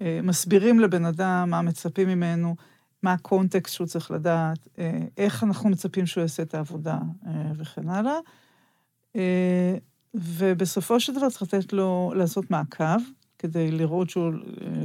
[0.00, 2.56] אה, מסבירים לבן אדם מה מצפים ממנו,
[3.02, 7.88] מה הקונטקסט שהוא צריך לדעת, אה, איך אנחנו מצפים שהוא יעשה את העבודה אה, וכן
[7.88, 8.18] הלאה.
[10.14, 12.98] ובסופו של דבר צריך לתת לו לעשות מעקב,
[13.38, 14.32] כדי לראות שהוא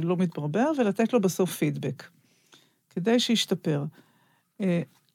[0.02, 2.02] לא מתברבר, ולתת לו בסוף פידבק,
[2.90, 3.84] כדי שישתפר.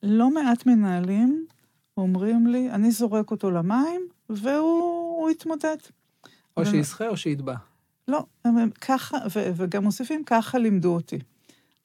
[0.04, 1.46] לא מעט מנהלים
[2.02, 5.78] אומרים לי, אני זורק אותו למים, והוא יתמודד.
[6.58, 7.56] או שישחה או שיטבע.
[8.08, 11.20] לא, הם ככה, ו, וגם מוסיפים, ככה לימדו אותי.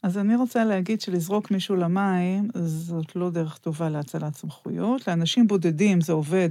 [0.03, 5.09] אז אני רוצה להגיד שלזרוק מישהו למים, זאת לא דרך טובה להצלת סמכויות.
[5.09, 6.49] לאנשים בודדים זה עובד,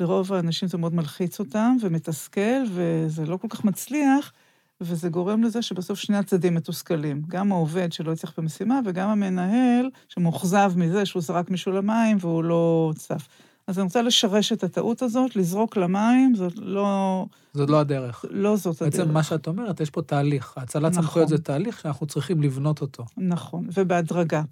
[0.00, 4.32] לרוב האנשים זה מאוד מלחיץ אותם ומתסכל, וזה לא כל כך מצליח,
[4.80, 7.22] וזה גורם לזה שבסוף שני הצדדים מתוסכלים.
[7.28, 12.92] גם העובד שלא יצליח במשימה, וגם המנהל שמאוכזב מזה שהוא זרק מישהו למים והוא לא
[12.96, 13.28] צף.
[13.66, 17.26] אז אני רוצה לשרש את הטעות הזאת, לזרוק למים, זאת לא...
[17.54, 18.24] זאת לא הדרך.
[18.30, 18.98] לא זאת בעצם הדרך.
[19.00, 20.54] בעצם מה שאת אומרת, יש פה תהליך.
[20.56, 21.02] הצלת נכון.
[21.02, 23.04] סמכויות זה תהליך שאנחנו צריכים לבנות אותו.
[23.16, 24.42] נכון, ובהדרגה.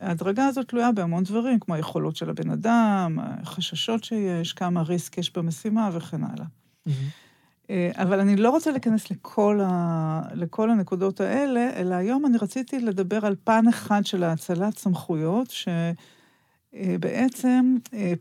[0.00, 5.36] ההדרגה הזאת תלויה בהמון דברים, כמו היכולות של הבן אדם, החששות שיש, כמה ריסק יש
[5.36, 6.46] במשימה וכן הלאה.
[6.88, 6.90] Mm-hmm.
[7.94, 10.20] אבל אני לא רוצה להיכנס לכל, ה...
[10.34, 15.54] לכל הנקודות האלה, אלא היום אני רציתי לדבר על פן אחד של האצלת סמכויות,
[16.72, 18.12] שבעצם אה,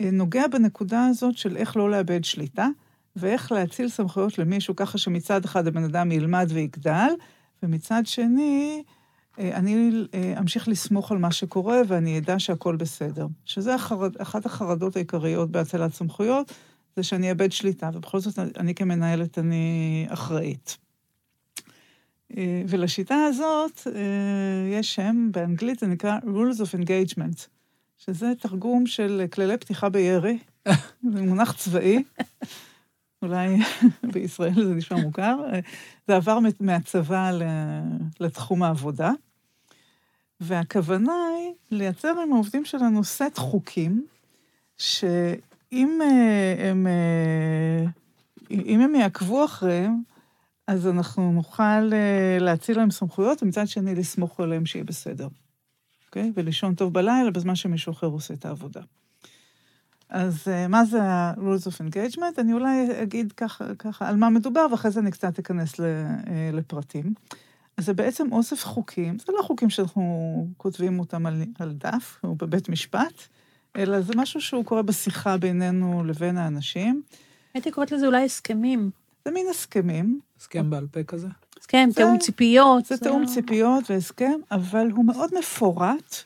[0.00, 2.68] אה, נוגע בנקודה הזאת של איך לא לאבד שליטה,
[3.16, 7.08] ואיך להציל סמכויות למישהו ככה שמצד אחד הבן אדם ילמד ויגדל,
[7.62, 8.82] ומצד שני,
[9.38, 13.26] אה, אני אה, אמשיך לסמוך על מה שקורה ואני אדע שהכל בסדר.
[13.44, 13.74] שזה
[14.18, 16.52] אחת החרדות העיקריות בהצלת סמכויות,
[17.00, 20.78] זה שאני אאבד שליטה, ובכל זאת אני כמנהלת אני אחראית.
[22.68, 23.80] ולשיטה הזאת
[24.72, 27.46] יש שם, באנגלית זה נקרא Rules of Engagement.
[27.98, 30.38] שזה תרגום של כללי פתיחה בירי,
[31.12, 32.02] זה מונח צבאי,
[33.22, 33.56] אולי
[34.12, 35.36] בישראל זה נשמע מוכר,
[36.08, 37.30] זה עבר מהצבא
[38.20, 39.12] לתחום העבודה,
[40.40, 44.06] והכוונה היא לייצר עם העובדים שלנו סט חוקים,
[44.78, 47.84] שאם אה, הם, אה,
[48.50, 50.02] אם הם יעקבו אחריהם,
[50.66, 55.28] אז אנחנו נוכל אה, להציל להם סמכויות, ומצד שני לסמוך עליהם שיהיה בסדר.
[56.06, 56.32] אוקיי?
[56.36, 58.80] ולישון טוב בלילה בזמן שמישהו אחר עושה את העבודה.
[60.08, 62.38] אז מה זה ה-rules of engagement?
[62.40, 65.74] אני אולי אגיד ככה, ככה על מה מדובר, ואחרי זה אני קצת אכנס
[66.52, 67.14] לפרטים.
[67.76, 72.34] אז זה בעצם אוסף חוקים, זה לא חוקים שאנחנו כותבים אותם על, על דף או
[72.34, 73.28] בבית משפט,
[73.76, 77.02] אלא זה משהו שהוא קורה בשיחה בינינו לבין האנשים.
[77.54, 78.90] הייתי קוראת לזה אולי הסכמים.
[79.24, 81.28] זה מין הסכמים, הסכם בעל פה כזה.
[81.60, 82.84] הסכם, זה- תיאום ציפיות.
[82.86, 86.16] זה תיאום ציפיות והסכם, אבל הוא מאוד מפורט,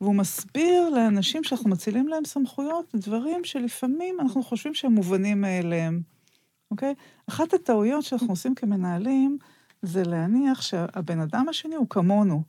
[0.00, 6.00] והוא מסביר לאנשים שאנחנו מצילים להם סמכויות, דברים שלפעמים אנחנו חושבים שהם מובנים מאליהם,
[6.70, 6.94] אוקיי?
[7.28, 9.38] אחת הטעויות שאנחנו עושים כמנהלים,
[9.82, 12.42] זה להניח שהבן אדם השני הוא כמונו,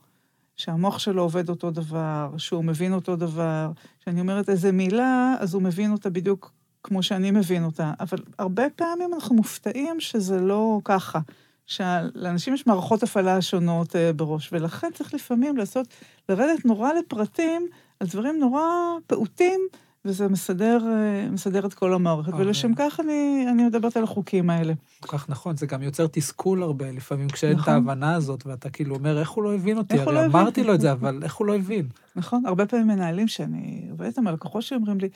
[0.56, 3.72] שהמוח שלו עובד אותו דבר, שהוא מבין אותו דבר,
[4.06, 6.52] שאני אומרת איזה מילה, אז הוא מבין אותה בדיוק
[6.84, 7.94] כמו שאני מבין אותה.
[8.00, 11.20] אבל הרבה פעמים אנחנו מופתעים שזה לא ככה.
[11.66, 15.88] שלאנשים יש מערכות הפעלה שונות אה, בראש, ולכן צריך לפעמים לעשות,
[16.30, 17.68] לרדת נורא לפרטים
[18.00, 18.64] על דברים נורא
[19.08, 19.60] פעוטים,
[20.06, 22.32] וזה מסדר, אה, מסדר את כל המערכת.
[22.32, 22.46] אוקיי.
[22.46, 24.74] ולשם כך אני, אני מדברת על החוקים האלה.
[25.00, 27.74] כל כך נכון, זה גם יוצר תסכול הרבה, לפעמים כשאין את נכון.
[27.74, 30.00] ההבנה הזאת, ואתה כאילו אומר, איך הוא לא הבין אותי?
[30.00, 30.32] הרי לא הבין?
[30.32, 31.88] אמרתי לו את זה, אבל איך הוא לא הבין?
[32.16, 32.46] נכון?
[32.46, 35.10] הרבה פעמים מנהלים שאני עובדת איתם, הלקוחות שלי אומרים לי,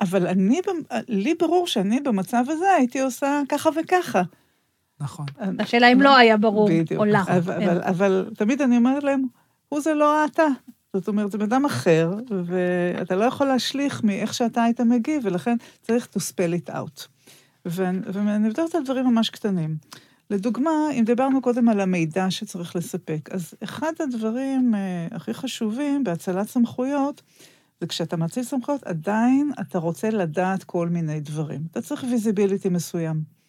[0.00, 0.60] אבל אני,
[1.08, 4.22] לי ברור שאני במצב הזה הייתי עושה ככה וככה.
[5.00, 5.26] נכון.
[5.58, 7.00] השאלה אם לא היה ברור, בדיוק.
[7.00, 7.28] או לך.
[7.28, 7.68] אבל, כן.
[7.68, 9.22] אבל, אבל תמיד אני אומרת להם,
[9.68, 10.46] הוא זה לא אתה.
[10.94, 15.56] זאת אומרת, זה בן אדם אחר, ואתה לא יכול להשליך מאיך שאתה היית מגיב, ולכן
[15.82, 17.06] צריך to spell it out.
[17.64, 19.76] ואני מדברת על דברים ממש קטנים.
[20.30, 26.48] לדוגמה, אם דיברנו קודם על המידע שצריך לספק, אז אחד הדברים אה, הכי חשובים בהאצלת
[26.48, 27.22] סמכויות,
[27.80, 31.60] זה כשאתה מאציל סמכויות, עדיין אתה רוצה לדעת כל מיני דברים.
[31.70, 33.43] אתה צריך visibility מסוים.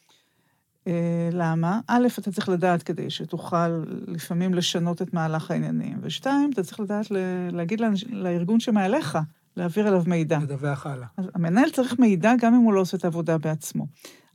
[0.88, 0.94] אה,
[1.32, 1.80] למה?
[1.88, 3.68] א', אתה צריך לדעת כדי שתוכל
[4.08, 9.18] לפעמים לשנות את מהלך העניינים, ושתיים, אתה צריך לדעת ל- להגיד לאנש- לארגון שמעליך,
[9.58, 10.38] להעביר אליו מידע.
[10.42, 11.08] לדווח הלאה.
[11.18, 13.88] אז המנהל צריך מידע גם אם הוא לא עושה את העבודה בעצמו.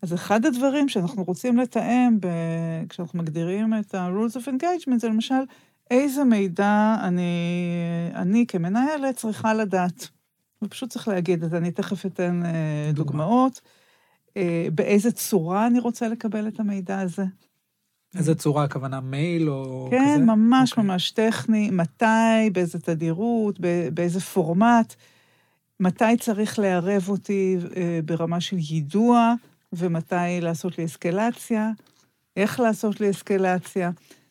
[0.02, 2.26] אז אחד הדברים שאנחנו רוצים לתאם ב...
[2.88, 5.34] כשאנחנו מגדירים את ה-rules of engagement, זה למשל,
[5.90, 7.32] איזה מידע אני,
[8.14, 10.08] אני כמנהלת צריכה לדעת.
[10.64, 13.12] ופשוט צריך להגיד, אז אני תכף אתן אה, דוגמה.
[13.24, 13.60] דוגמאות.
[14.36, 17.24] אה, באיזה צורה אני רוצה לקבל את המידע הזה.
[18.16, 19.96] איזה צורה, הכוונה מייל או כזה?
[19.98, 20.84] כן, ממש אוקיי.
[20.84, 23.58] ממש טכני, מתי, באיזה תדירות,
[23.94, 24.94] באיזה פורמט,
[25.80, 29.34] מתי צריך לערב אותי אה, ברמה של יידוע,
[29.72, 31.70] ומתי לעשות לי אסקלציה,
[32.36, 33.90] איך לעשות לי אסקלציה.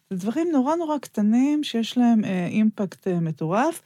[0.10, 3.82] זה דברים נורא נורא קטנים שיש להם אה, אימפקט מטורף.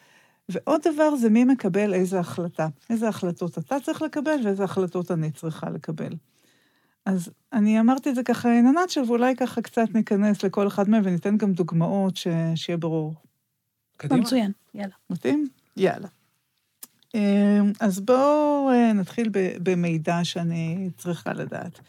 [0.50, 2.68] ועוד דבר זה מי מקבל איזה החלטה.
[2.90, 6.14] איזה החלטות אתה צריך לקבל ואיזה החלטות אני צריכה לקבל.
[7.06, 10.90] אז אני אמרתי את זה ככה in a nutshell, ואולי ככה קצת ניכנס לכל אחד
[10.90, 12.28] מהם וניתן גם דוגמאות ש...
[12.56, 13.14] שיהיה ברור.
[13.98, 14.22] קדימה.
[14.22, 14.94] מצוין, יאללה.
[15.10, 15.48] מתאים?
[15.78, 16.08] יאללה.
[17.16, 21.80] אמ, אז בואו אה, נתחיל ב- במידע שאני צריכה לדעת.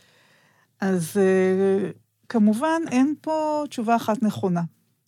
[0.81, 1.91] אז אה,
[2.29, 4.63] כמובן, אין פה תשובה אחת נכונה.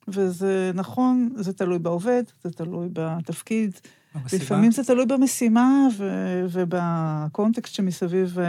[0.09, 3.73] וזה נכון, זה תלוי בעובד, זה תלוי בתפקיד,
[4.15, 4.45] במסיבה.
[4.45, 8.45] לפעמים זה תלוי במשימה ו- ובקונטקסט שמסביב אה,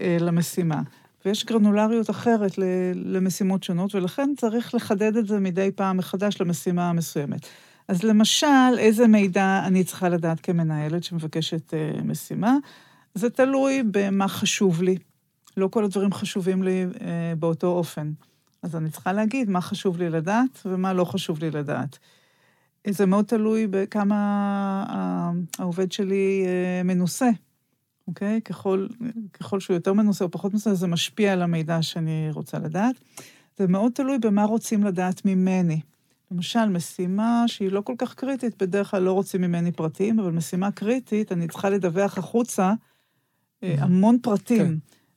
[0.00, 0.82] אה, למשימה.
[1.24, 6.88] ויש גרנולריות אחרת ל- למשימות שונות, ולכן צריך לחדד את זה מדי פעם מחדש למשימה
[6.90, 7.46] המסוימת.
[7.88, 8.46] אז למשל,
[8.78, 12.56] איזה מידע אני צריכה לדעת כמנהלת שמבקשת אה, משימה?
[13.14, 14.96] זה תלוי במה חשוב לי.
[15.56, 18.12] לא כל הדברים חשובים לי אה, באותו אופן.
[18.62, 21.98] אז אני צריכה להגיד מה חשוב לי לדעת ומה לא חשוב לי לדעת.
[22.86, 27.30] זה מאוד תלוי בכמה העובד שלי אה, מנוסה,
[28.08, 28.40] אוקיי?
[28.40, 28.86] ככל,
[29.32, 32.96] ככל שהוא יותר מנוסה או פחות מנוסה, זה משפיע על המידע שאני רוצה לדעת.
[33.58, 35.80] זה מאוד תלוי במה רוצים לדעת ממני.
[36.30, 40.70] למשל, משימה שהיא לא כל כך קריטית, בדרך כלל לא רוצים ממני פרטים, אבל משימה
[40.70, 42.72] קריטית, אני צריכה לדווח החוצה
[43.62, 43.74] אה.
[43.78, 44.66] המון פרטים.
[44.66, 44.74] כן.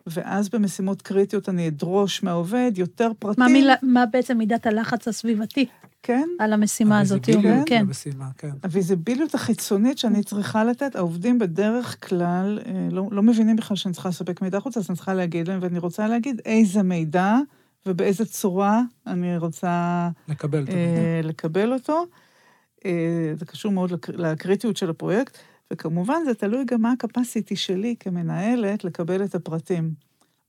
[0.07, 3.43] ואז במשימות קריטיות אני אדרוש מהעובד יותר פרטים.
[3.43, 5.65] מה, מילה, מה בעצם מידת הלחץ הסביבתי
[6.03, 7.25] כן, על המשימה הזאת?
[7.29, 7.81] הוויזיביליות כן.
[7.85, 8.49] למשימה, כן.
[8.63, 14.09] הוויזיביליות החיצונית שאני צריכה לתת, העובדים בדרך כלל אה, לא, לא מבינים בכלל שאני צריכה
[14.09, 17.35] לספק מידע החוצה, אז אני צריכה להגיד להם, ואני רוצה להגיד איזה מידע
[17.85, 20.81] ובאיזה צורה אני רוצה לקבל את המידע.
[20.81, 22.05] אה, לקבל אותו.
[22.85, 22.91] אה,
[23.39, 25.37] זה קשור מאוד לקר- לקריטיות של הפרויקט,
[25.73, 29.91] וכמובן זה תלוי גם מה הקפסיטי שלי כמנהלת לקבל את הפרטים.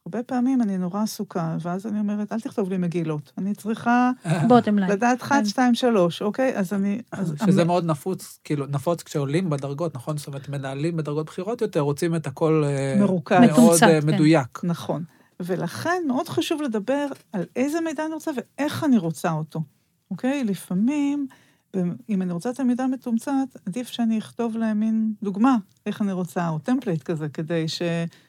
[0.07, 3.33] הרבה פעמים אני נורא עסוקה, ואז אני אומרת, אל תכתוב לי מגילות.
[3.39, 4.11] אני צריכה
[4.49, 4.91] בוטם ליין.
[4.93, 5.27] לדעת כן.
[5.27, 6.57] 1, 2, 3, אוקיי?
[6.57, 7.01] אז אני...
[7.13, 10.17] אז שזה המ- מאוד נפוץ, כאילו, נפוץ כשעולים בדרגות, נכון?
[10.17, 13.37] זאת אומרת, מנהלים בדרגות בכירות יותר, רוצים את הכל אה, מרוכז.
[13.41, 14.07] מאוד מתומצת, אה, כן.
[14.07, 14.61] מדויק.
[14.65, 15.05] נכון.
[15.41, 19.63] ולכן מאוד חשוב לדבר על איזה מידע אני רוצה ואיך אני רוצה אותו,
[20.11, 20.45] אוקיי?
[20.45, 21.27] לפעמים
[21.75, 23.33] ואם אני רוצה את המידע מתומצת,
[23.67, 25.57] עדיף שאני אכתוב להם מין דוגמה,
[25.87, 27.83] איך אני רוצה, או template כזה, כדי ש...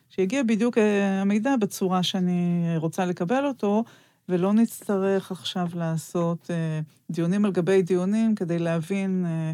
[0.09, 3.83] שיגיע בדיוק אה, המידע בצורה שאני רוצה לקבל אותו,
[4.29, 6.79] ולא נצטרך עכשיו לעשות אה,
[7.11, 9.51] דיונים על גבי דיונים כדי להבין אה,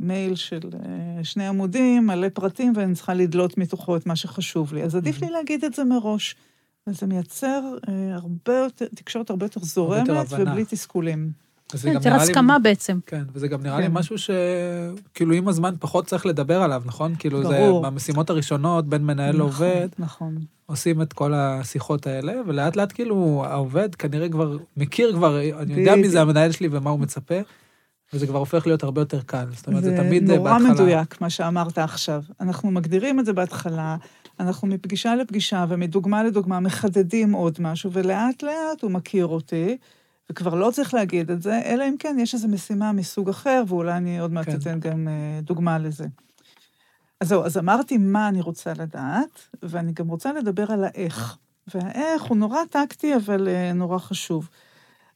[0.00, 0.60] מייל של
[1.22, 4.82] שני עמודים, מלא פרטים, ואני צריכה לדלות מתוכו את מה שחשוב לי.
[4.82, 6.36] אז עדיף לי להגיד את זה מראש.
[6.86, 7.62] וזה מייצר
[8.12, 11.41] הרבה יותר, תקשורת הרבה יותר זורמת ובלי תסכולים.
[11.84, 12.98] יותר הסכמה בעצם.
[13.06, 13.92] כן, וזה גם נראה לי כן.
[13.92, 17.14] משהו שכאילו עם הזמן פחות צריך לדבר עליו, נכון?
[17.18, 19.88] כאילו זה במשימות הראשונות בין מנהל לעובד.
[19.98, 20.38] נכון.
[20.66, 25.96] עושים את כל השיחות האלה, ולאט לאט כאילו העובד כנראה כבר מכיר כבר, אני יודע
[25.96, 27.34] מי זה המנהל שלי ומה הוא מצפה.
[28.14, 29.44] וזה כבר הופך להיות הרבה יותר קל.
[29.56, 30.58] זאת אומרת, זה תמיד בהתחלה...
[30.58, 32.22] זה נורא מדויק, מה שאמרת עכשיו.
[32.40, 33.96] אנחנו מגדירים את זה בהתחלה,
[34.40, 39.76] אנחנו מפגישה לפגישה ומדוגמה לדוגמה מחדדים עוד משהו, ולאט לאט הוא מכיר אותי,
[40.30, 43.96] וכבר לא צריך להגיד את זה, אלא אם כן יש איזו משימה מסוג אחר, ואולי
[43.96, 44.56] אני עוד מעט כן.
[44.56, 46.06] אתן גם אה, דוגמה לזה.
[47.20, 51.36] אז זהו, אז אמרתי מה אני רוצה לדעת, ואני גם רוצה לדבר על האיך.
[51.74, 54.48] והאיך הוא נורא טקטי, אבל אה, נורא חשוב.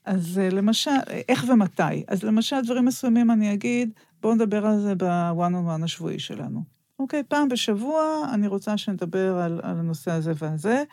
[0.05, 0.90] אז אה, למשל,
[1.29, 2.05] איך ומתי?
[2.09, 3.90] אז למשל, דברים מסוימים אני אגיד,
[4.23, 6.62] בואו נדבר על זה בוואן און וואן השבועי שלנו.
[6.99, 8.03] אוקיי, פעם בשבוע
[8.35, 10.85] אני רוצה שנדבר על, על הנושא הזה והזה.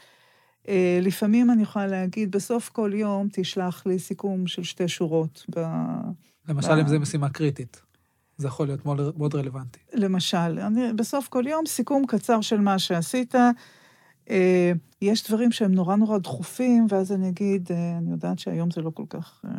[0.68, 5.46] אה, לפעמים אני יכולה להגיד, בסוף כל יום תשלח לי סיכום של שתי שורות.
[5.56, 5.60] ב,
[6.50, 6.80] למשל, ב...
[6.80, 7.82] אם זו משימה קריטית.
[8.38, 9.80] זה יכול להיות מאוד, מאוד רלוונטי.
[9.94, 13.36] למשל, אני, בסוף כל יום סיכום קצר של מה שעשית.
[14.30, 14.72] אה,
[15.02, 18.90] יש דברים שהם נורא נורא דחופים, ואז אני אגיד, אה, אני יודעת שהיום זה לא
[18.90, 19.42] כל כך...
[19.46, 19.50] אה,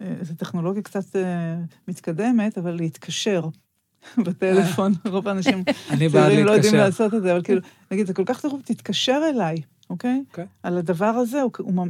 [0.00, 1.56] אה, זו טכנולוגיה קצת אה,
[1.88, 3.48] מתקדמת, אבל להתקשר.
[4.26, 7.60] בטלפון, רוב האנשים צעירים לא יודעים לעשות את זה, אבל כאילו,
[7.90, 9.56] נגיד, זה כל כך דחוף, תתקשר אליי,
[9.90, 10.22] אוקיי?
[10.24, 10.30] Okay.
[10.30, 10.46] אוקיי.
[10.62, 11.42] על הדבר הזה,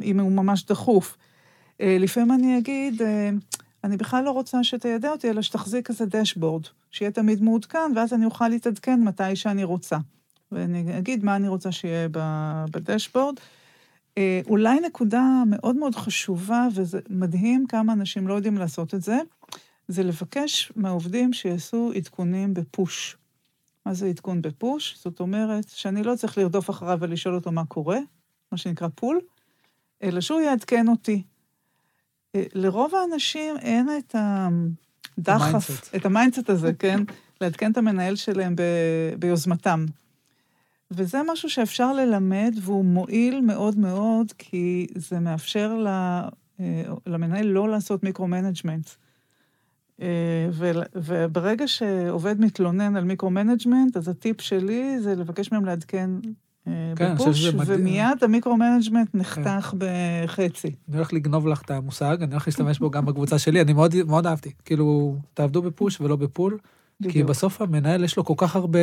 [0.02, 1.16] אם הוא ממש דחוף.
[1.80, 3.30] אה, לפעמים אני אגיד, אה,
[3.84, 8.24] אני בכלל לא רוצה שתיידע אותי, אלא שתחזיק איזה דשבורד, שיהיה תמיד מעודכן, ואז אני
[8.24, 9.96] אוכל להתעדכן מתי שאני רוצה.
[10.52, 12.08] ואני אגיד מה אני רוצה שיהיה
[12.70, 13.34] בדשבורד.
[14.18, 19.18] אה, אולי נקודה מאוד מאוד חשובה, וזה מדהים כמה אנשים לא יודעים לעשות את זה,
[19.88, 23.16] זה לבקש מהעובדים שיעשו עדכונים ב push.
[23.86, 24.98] מה זה עדכון ב push?
[24.98, 27.98] זאת אומרת שאני לא צריך לרדוף אחריו ולשאול אותו מה קורה,
[28.52, 29.20] מה שנקרא pull,
[30.02, 31.22] אלא שהוא יעדכן אותי.
[32.34, 34.14] אה, לרוב האנשים אין את
[35.18, 37.00] הדחף, את ה mindset הזה, כן?
[37.40, 38.62] לעדכן את המנהל שלהם ב,
[39.18, 39.86] ביוזמתם.
[40.90, 46.28] וזה משהו שאפשר ללמד, והוא מועיל מאוד מאוד, כי זה מאפשר אה,
[47.06, 48.90] למנהל לא לעשות micro-management.
[50.02, 50.48] אה,
[50.94, 56.10] וברגע שעובד מתלונן על micro-management, אז הטיפ שלי זה לבקש מהם לעדכן
[56.68, 59.18] אה, כן, ב push, ומיד ה micro-management כן.
[59.18, 59.78] נחתך כן.
[59.78, 60.74] בחצי.
[60.88, 63.94] אני הולך לגנוב לך את המושג, אני הולך להשתמש בו גם בקבוצה שלי, אני מאוד,
[64.06, 64.52] מאוד אהבתי.
[64.64, 66.58] כאילו, תעבדו ב push ולא ב pull,
[67.00, 67.12] בדיוק.
[67.12, 68.78] כי בסוף המנהל יש לו כל כך הרבה...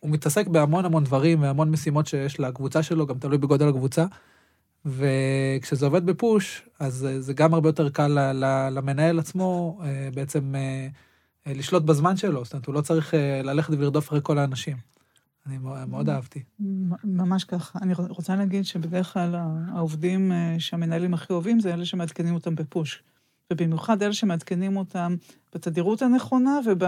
[0.00, 4.06] הוא מתעסק בהמון המון דברים והמון משימות שיש לקבוצה שלו, גם תלוי בגודל הקבוצה.
[4.86, 8.18] וכשזה עובד בפוש, אז זה גם הרבה יותר קל
[8.70, 10.88] למנהל עצמו אה, בעצם אה,
[11.46, 13.14] אה, לשלוט בזמן שלו, זאת אומרת, הוא לא צריך
[13.44, 14.76] ללכת ולרדוף אחרי כל האנשים.
[15.46, 16.42] אני מאוד אהבתי.
[17.04, 17.78] ממש ככה.
[17.82, 19.36] אני רוצה להגיד שבדרך כלל
[19.74, 23.02] העובדים שהמנהלים הכי אוהבים זה אלה שמעדכנים אותם בפוש.
[23.52, 25.16] ובמיוחד אלה שמעדכנים אותם
[25.54, 26.84] בתדירות הנכונה וב...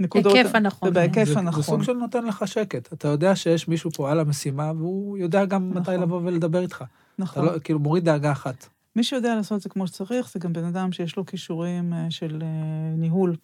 [0.00, 0.32] נקודות...
[0.32, 0.88] בהיקף הנכון.
[0.88, 1.62] ובהיקף זה, הנכון.
[1.62, 2.92] זה סוג של נותן לך שקט.
[2.92, 5.82] אתה יודע שיש מישהו פה על המשימה, והוא יודע גם נכון.
[5.82, 6.84] מתי לבוא ולדבר איתך.
[7.18, 7.44] נכון.
[7.44, 8.66] אתה לא, כאילו מוריד דאגה אחת.
[8.96, 12.06] מי שיודע לעשות את זה כמו שצריך, זה גם בן אדם שיש לו כישורים אה,
[12.10, 12.48] של אה,
[12.96, 13.36] ניהול,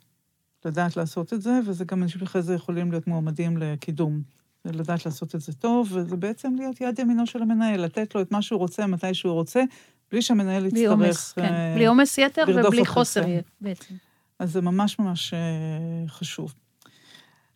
[0.64, 4.22] לדעת לעשות את זה, וזה גם אנשים אחרי זה יכולים להיות מועמדים לקידום.
[4.64, 8.32] לדעת לעשות את זה טוב, וזה בעצם להיות יד ימינו של המנהל, לתת לו את
[8.32, 9.62] מה שהוא רוצה, מתי שהוא רוצה,
[10.10, 10.78] בלי שהמנהל יצטרך...
[10.78, 11.72] בלי עומס, כן.
[11.74, 13.24] בלי עומס יתר ובלי חוסר
[13.60, 13.94] בעצם.
[14.42, 15.34] אז זה ממש ממש
[16.08, 16.54] חשוב.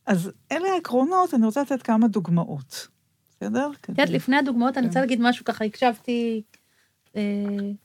[0.07, 2.89] אז אלה העקרונות, אני רוצה לתת כמה דוגמאות.
[3.31, 3.71] בסדר?
[3.81, 5.01] את יודעת, לפני הדוגמאות, אני רוצה כן.
[5.01, 6.43] להגיד משהו, ככה הקשבתי
[7.17, 7.23] אה,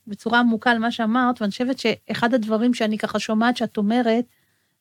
[0.08, 4.26] בצורה עמוקה למה שאמרת, ואני חושבת שאחד הדברים שאני ככה שומעת שאת אומרת,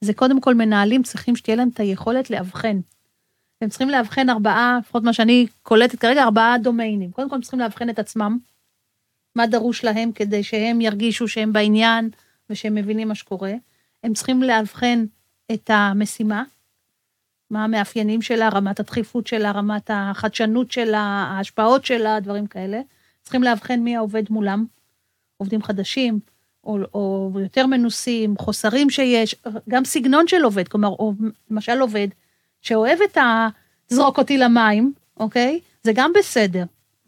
[0.01, 2.81] זה קודם כל מנהלים צריכים שתהיה להם את היכולת לאבחן.
[3.61, 7.11] הם צריכים לאבחן ארבעה, לפחות מה שאני קולטת כרגע, ארבעה דומיינים.
[7.11, 8.39] קודם כל הם צריכים לאבחן את עצמם,
[9.37, 12.11] מה דרוש להם כדי שהם ירגישו שהם בעניין
[12.51, 13.53] ושהם מבינים מה שקורה.
[14.05, 15.05] הם צריכים לאבחן
[15.53, 16.43] את המשימה,
[17.51, 22.81] מה המאפיינים שלה, רמת הדחיפות שלה, רמת החדשנות שלה, ההשפעות שלה, דברים כאלה.
[23.23, 24.65] צריכים לאבחן מי העובד מולם,
[25.37, 26.21] עובדים חדשים,
[26.65, 29.35] או, או יותר מנוסים, חוסרים שיש,
[29.69, 31.13] גם סגנון של עובד, כלומר, או
[31.51, 32.09] למשל עובד
[32.61, 33.49] שאוהב את ה...
[33.89, 35.61] זרוק אותי למים, אוקיי?
[35.83, 36.65] זה גם בסדר.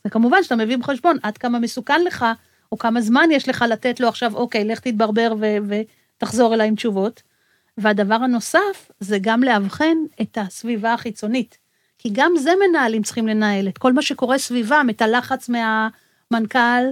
[0.07, 2.27] וכמובן שאתה מביא בחשבון עד כמה מסוכן לך,
[2.73, 5.83] או כמה זמן יש לך לתת לו עכשיו, אוקיי, לך תתברבר ו-
[6.23, 7.23] ותחזור אליי עם תשובות.
[7.79, 11.59] והדבר הנוסף, זה גם לאבחן את הסביבה החיצונית.
[11.99, 16.85] כי גם זה מנהלים צריכים לנהל, את כל מה שקורה סביבם, את הלחץ מהמנכ"ל,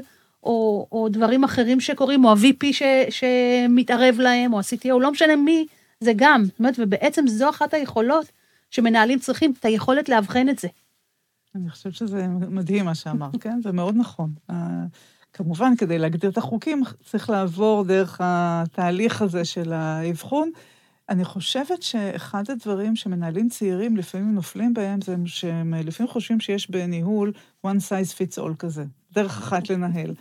[0.43, 5.67] או, או דברים אחרים שקורים, או ה-VP ש, שמתערב להם, או ה-CTO, לא משנה מי,
[6.01, 6.45] זה גם.
[6.45, 8.27] זאת אומרת, ובעצם זו אחת היכולות
[8.71, 10.69] שמנהלים צריכים, את היכולת לאבחן את זה.
[11.55, 13.61] אני חושבת שזה מדהים מה שאמרת, כן?
[13.63, 14.31] זה מאוד נכון.
[15.45, 20.51] כמובן, כדי להגדיר את החוקים, צריך לעבור דרך התהליך הזה של האבחון.
[21.09, 27.33] אני חושבת שאחד הדברים שמנהלים צעירים לפעמים נופלים בהם, זה שהם לפעמים חושבים שיש בניהול
[27.67, 30.15] one size fits all כזה, דרך אחת לנהל.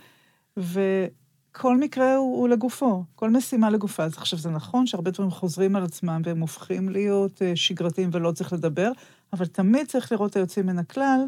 [0.56, 4.04] וכל מקרה הוא, הוא לגופו, כל משימה לגופה.
[4.04, 8.32] אז עכשיו, זה נכון שהרבה דברים חוזרים על עצמם והם הופכים להיות אה, שגרתיים ולא
[8.32, 8.90] צריך לדבר,
[9.32, 11.20] אבל תמיד צריך לראות את היוצאים מן הכלל.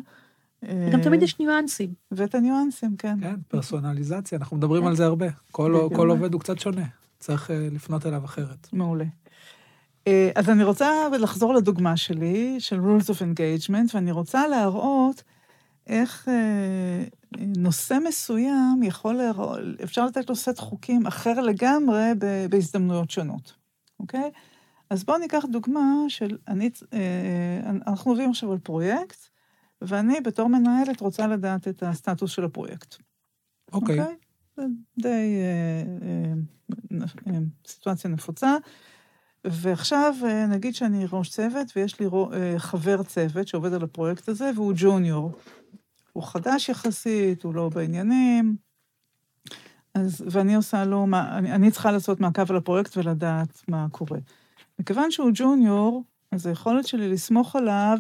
[0.93, 1.95] גם תמיד יש ניואנסים.
[2.11, 3.21] ואת הניואנסים, כן.
[3.21, 5.27] כן, פרסונליזציה, אנחנו מדברים על זה הרבה.
[5.51, 6.85] כל, כל עובד הוא קצת שונה,
[7.19, 8.69] צריך אה, לפנות אליו אחרת.
[8.73, 9.05] מעולה.
[10.07, 15.23] אה, אז אני רוצה לחזור לדוגמה שלי, של rules of engagement, ואני רוצה להראות
[15.87, 17.05] איך אה,
[17.39, 22.11] נושא מסוים יכול להראות, אפשר לתת לו סט חוקים אחר לגמרי
[22.51, 23.53] בהזדמנויות שונות,
[24.01, 24.31] אוקיי?
[24.91, 26.71] אז בואו ניקח דוגמה של, אני,
[27.87, 29.32] אנחנו עובדים עכשיו על פרויקט,
[29.87, 32.95] ואני בתור מנהלת רוצה לדעת את הסטטוס של הפרויקט.
[33.73, 34.01] אוקיי.
[34.01, 34.03] Okay.
[34.03, 34.23] Okay?
[34.57, 34.63] זה
[34.99, 38.57] די אה, אה, אה, סיטואציה נפוצה.
[39.45, 44.51] ועכשיו אה, נגיד שאני ראש צוות ויש לי אה, חבר צוות שעובד על הפרויקט הזה
[44.55, 45.33] והוא ג'וניור.
[46.13, 48.57] הוא חדש יחסית, הוא לא בעניינים.
[49.95, 54.19] אז, ואני עושה לו, אני, אני צריכה לעשות מעקב על הפרויקט ולדעת מה קורה.
[54.79, 57.99] מכיוון שהוא ג'וניור, אז היכולת שלי לסמוך עליו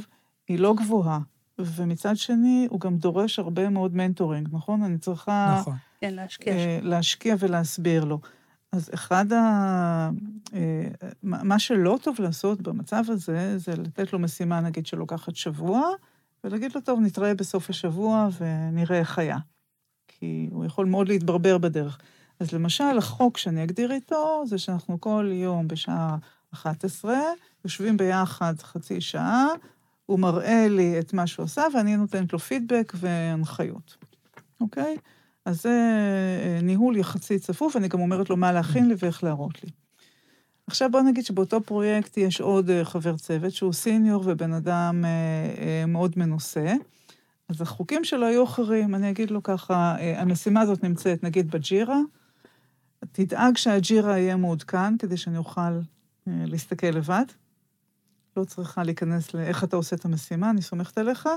[0.48, 1.18] היא לא גבוהה.
[1.58, 4.82] ומצד שני, הוא גם דורש הרבה מאוד מנטורינג, נכון?
[4.82, 5.56] אני צריכה...
[5.60, 5.76] נכון.
[6.00, 6.52] כן, להשקיע.
[6.52, 8.18] אה, להשקיע ולהסביר לו.
[8.72, 10.10] אז אחד ה...
[10.54, 10.88] אה,
[11.22, 15.82] מה שלא טוב לעשות במצב הזה, זה לתת לו משימה, נגיד, שלוקחת שבוע,
[16.44, 19.38] ולהגיד לו, טוב, נתראה בסוף השבוע ונראה איך היה.
[20.08, 21.98] כי הוא יכול מאוד להתברבר בדרך.
[22.40, 26.16] אז למשל, החוק שאני אגדיר איתו, זה שאנחנו כל יום בשעה
[26.52, 27.14] 11,
[27.64, 29.46] יושבים ביחד חצי שעה,
[30.12, 33.96] הוא מראה לי את מה שהוא עושה, ואני נותנת לו פידבק והנחיות,
[34.60, 34.96] אוקיי?
[35.44, 35.68] אז זה
[36.44, 39.70] אה, ניהול יחסית צפוף, אני גם אומרת לו מה להכין לי ואיך להראות לי.
[40.66, 45.86] עכשיו בוא נגיד שבאותו פרויקט יש עוד אה, חבר צוות שהוא סיניור ובן אדם אה,
[45.86, 46.74] מאוד מנוסה.
[47.48, 51.98] אז החוקים שלו היו אחרים, אני אגיד לו ככה, המשימה הזאת נמצאת נגיד בג'ירה,
[53.12, 55.80] תדאג שהג'ירה יהיה מעודכן כדי שאני אוכל
[56.26, 57.24] להסתכל לבד.
[58.36, 61.28] לא צריכה להיכנס לאיך אתה עושה את המשימה, אני סומכת עליך,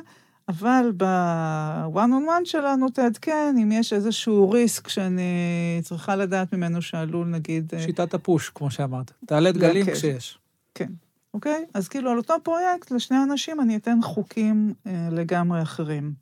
[0.49, 7.27] אבל בוואן און וואן שלנו תעדכן אם יש איזשהו ריסק שאני צריכה לדעת ממנו שעלול,
[7.27, 7.71] נגיד...
[7.73, 9.12] אה, שיטת הפוש, כמו שאמרת.
[9.25, 10.39] תעלה דגלים כשיש.
[10.75, 10.91] כן,
[11.34, 11.65] אוקיי?
[11.73, 16.13] אז כאילו על אותו פרויקט, לשני אנשים אני אתן חוקים אה, לגמרי אחרים.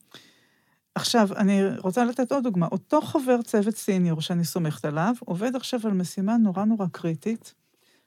[0.96, 2.68] עכשיו, אני רוצה לתת עוד דוגמה.
[2.72, 7.54] אותו חבר צוות סיניור שאני סומכת עליו, עובד עכשיו על משימה נורא נורא קריטית,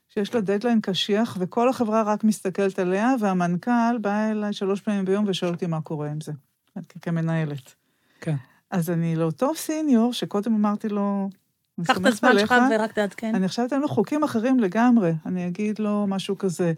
[0.09, 5.25] שיש לה דדליין קשיח, וכל החברה רק מסתכלת עליה, והמנכ"ל בא אליי שלוש פעמים ביום
[5.29, 6.33] ושואל אותי מה קורה עם זה,
[7.03, 7.75] כמנהלת.
[8.21, 8.37] כן.
[8.71, 11.29] אז אני לאותו סיניור, שקודם אמרתי לו,
[11.85, 13.35] קח את הזמן שלך ורק תעדכן.
[13.35, 15.13] אני עכשיו אתן לו חוקים אחרים לגמרי.
[15.27, 16.73] אני אגיד לו משהו כזה,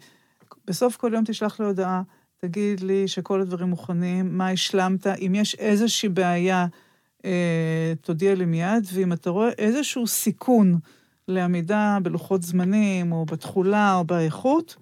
[0.67, 2.03] בסוף כל יום תשלח לי הודעה,
[2.37, 6.67] תגיד לי שכל הדברים מוכנים, מה השלמת, אם יש איזושהי בעיה,
[7.25, 10.79] אה, תודיע לי מיד, ואם אתה רואה איזשהו סיכון,
[11.29, 14.77] לעמידה בלוחות זמנים, או בתכולה, או באיכות,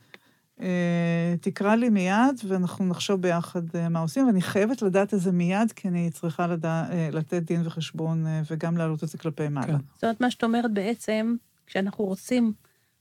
[0.60, 5.32] אה, תקרא לי מיד, ואנחנו נחשוב ביחד אה, מה עושים, ואני חייבת לדעת את זה
[5.32, 9.66] מיד, כי אני צריכה לדע, אה, לתת דין וחשבון וגם להעלות את זה כלפי מעלה.
[9.66, 9.76] כן.
[9.94, 12.52] זאת אומרת, מה שאת אומרת בעצם, כשאנחנו רוצים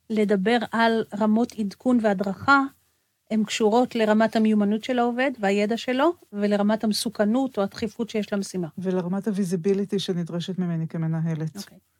[0.09, 2.61] לדבר על רמות עדכון והדרכה,
[3.31, 8.67] הן קשורות לרמת המיומנות של העובד והידע שלו, ולרמת המסוכנות או הדחיפות שיש למשימה.
[8.77, 11.57] ולרמת ה visibility שנדרשת ממני כמנהלת.
[11.57, 11.77] אוקיי.
[11.77, 11.94] Okay.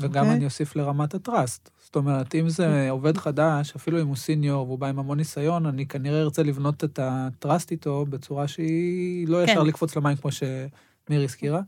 [0.00, 0.18] וגם okay.
[0.18, 0.36] אוקיי.
[0.36, 1.70] אני אוסיף לרמת ה trust.
[1.84, 2.90] זאת אומרת, אם זה.
[2.90, 6.84] עובד חדש, אפילו אם הוא senior והוא בא עם המון ניסיון, אני כנראה ארצה לבנות
[6.84, 9.66] את ה trust איתו בצורה שהיא לא ישר כן.
[9.66, 11.60] לקפוץ למים, כמו שמירי הזכירה.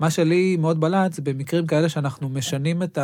[0.00, 2.98] מה שלי מאוד בלט זה במקרים כאלה שאנחנו משנים את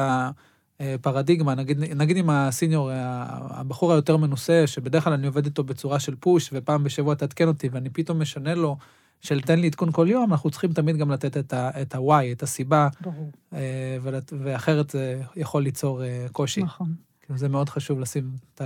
[0.81, 6.15] הפרדיגמה, נגיד, נגיד עם הסיניור, הבחור היותר מנוסה, שבדרך כלל אני עובד איתו בצורה של
[6.21, 8.77] פוש, ופעם בשבוע תעדכן אותי, ואני פתאום משנה לו
[9.21, 12.89] של תן לי עדכון כל יום, אנחנו צריכים תמיד גם לתת את ה-why, את הסיבה,
[13.01, 13.31] ברור.
[13.53, 13.99] אה,
[14.39, 16.63] ואחרת זה יכול ליצור אה, קושי.
[16.63, 16.95] נכון.
[17.35, 18.61] זה מאוד חשוב לשים את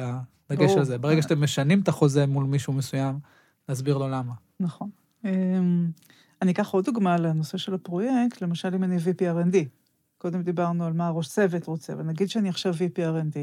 [0.51, 0.99] הדגש על זה.
[0.99, 3.19] ברגע שאתם משנים את החוזה מול מישהו מסוים,
[3.69, 4.33] להסביר לו למה.
[4.61, 4.91] נכון.
[5.25, 5.91] אמ,
[6.43, 9.57] אני אקח עוד דוגמה לנושא של הפרויקט, למשל אם אני VP-R&D.
[10.19, 13.39] קודם דיברנו על מה הראש צוות רוצה, ונגיד שאני עכשיו VP-R&D,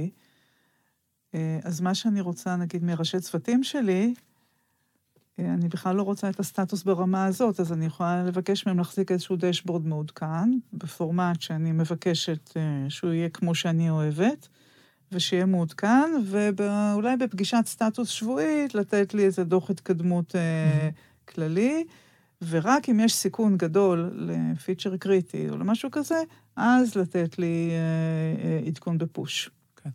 [1.36, 4.22] אה, אז מה שאני רוצה, נגיד, מראשי צוותים שלי, אה,
[5.46, 9.36] אני בכלל לא רוצה את הסטטוס ברמה הזאת, אז אני יכולה לבקש מהם להחזיק איזשהו
[9.40, 14.48] דשבורד מעודכן, בפורמט שאני מבקשת אה, שהוא יהיה כמו שאני אוהבת,
[15.12, 16.12] ושיהיה מעודכן,
[16.56, 21.32] ואולי בפגישת סטטוס שבועית לתת לי איזה דוח התקדמות mm-hmm.
[21.34, 21.86] כללי,
[22.50, 26.22] ורק אם יש סיכון גדול לפיצ'ר קריטי או למשהו כזה,
[26.56, 27.72] אז לתת לי
[28.68, 29.50] עדכון בפוש.
[29.76, 29.90] כן.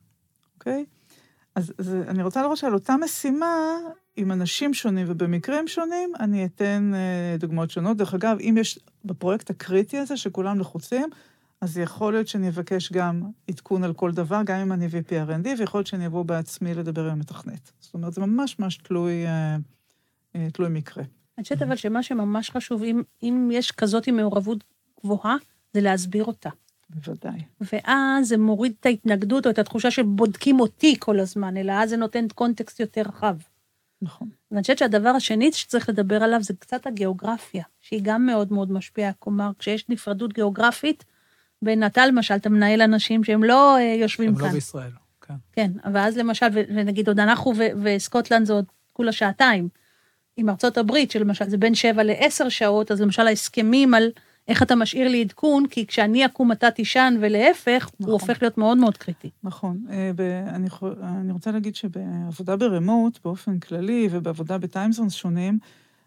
[0.55, 0.85] אוקיי?
[0.89, 1.05] Okay.
[1.55, 3.77] אז, אז אני רוצה לראות שעל אותה משימה,
[4.17, 7.97] עם אנשים שונים ובמקרים שונים, אני אתן אה, דוגמאות שונות.
[7.97, 11.09] דרך אגב, אם יש בפרויקט הקריטי הזה, שכולם לחוצים,
[11.61, 15.79] אז יכול להיות שאני אבקש גם עדכון על כל דבר, גם אם אני VP-R&D, ויכול
[15.79, 17.73] להיות שאני אבוא בעצמי לדבר עם המתכנת.
[17.81, 19.57] זאת אומרת, זה ממש ממש תלוי, אה,
[20.37, 21.05] אה, תלוי מקרה.
[21.39, 24.65] אני חושבת אבל שמה שממש חשוב, אם, אם יש כזאת מעורבות
[25.05, 25.37] גבוהה,
[25.75, 26.51] זה להסביר אותה.
[26.91, 27.41] בוודאי.
[27.61, 31.97] ואז זה מוריד את ההתנגדות או את התחושה שבודקים אותי כל הזמן, אלא אז זה
[31.97, 33.37] נותן קונטקסט יותר רחב.
[34.05, 34.29] נכון.
[34.51, 39.13] ואני חושבת שהדבר השני שצריך לדבר עליו זה קצת הגיאוגרפיה, שהיא גם מאוד מאוד משפיעה.
[39.19, 41.05] כלומר, כשיש נפרדות גיאוגרפית,
[41.63, 44.45] בין אתה למשל, אתה מנהל אנשים שהם לא uh, יושבים הם כאן.
[44.45, 44.91] הם לא בישראל,
[45.21, 45.35] כן.
[45.53, 47.53] כן, ואז למשל, ונגיד עוד אנחנו
[47.83, 49.69] וסקוטלנד זה עוד כולה שעתיים.
[50.37, 54.11] עם ארצות הברית, שלמשל זה בין שבע לעשר שעות, אז למשל ההסכמים על
[54.49, 58.13] איך אתה משאיר לי עדכון, כי כשאני אקום אתה תישן ולהפך, נכון.
[58.13, 59.31] הוא הופך להיות מאוד מאוד קריטי.
[59.43, 59.87] נכון.
[59.91, 60.11] אה,
[60.49, 60.69] אני,
[61.03, 65.59] אני רוצה להגיד שבעבודה ברמוט, באופן כללי, ובעבודה בטיימזון שונים,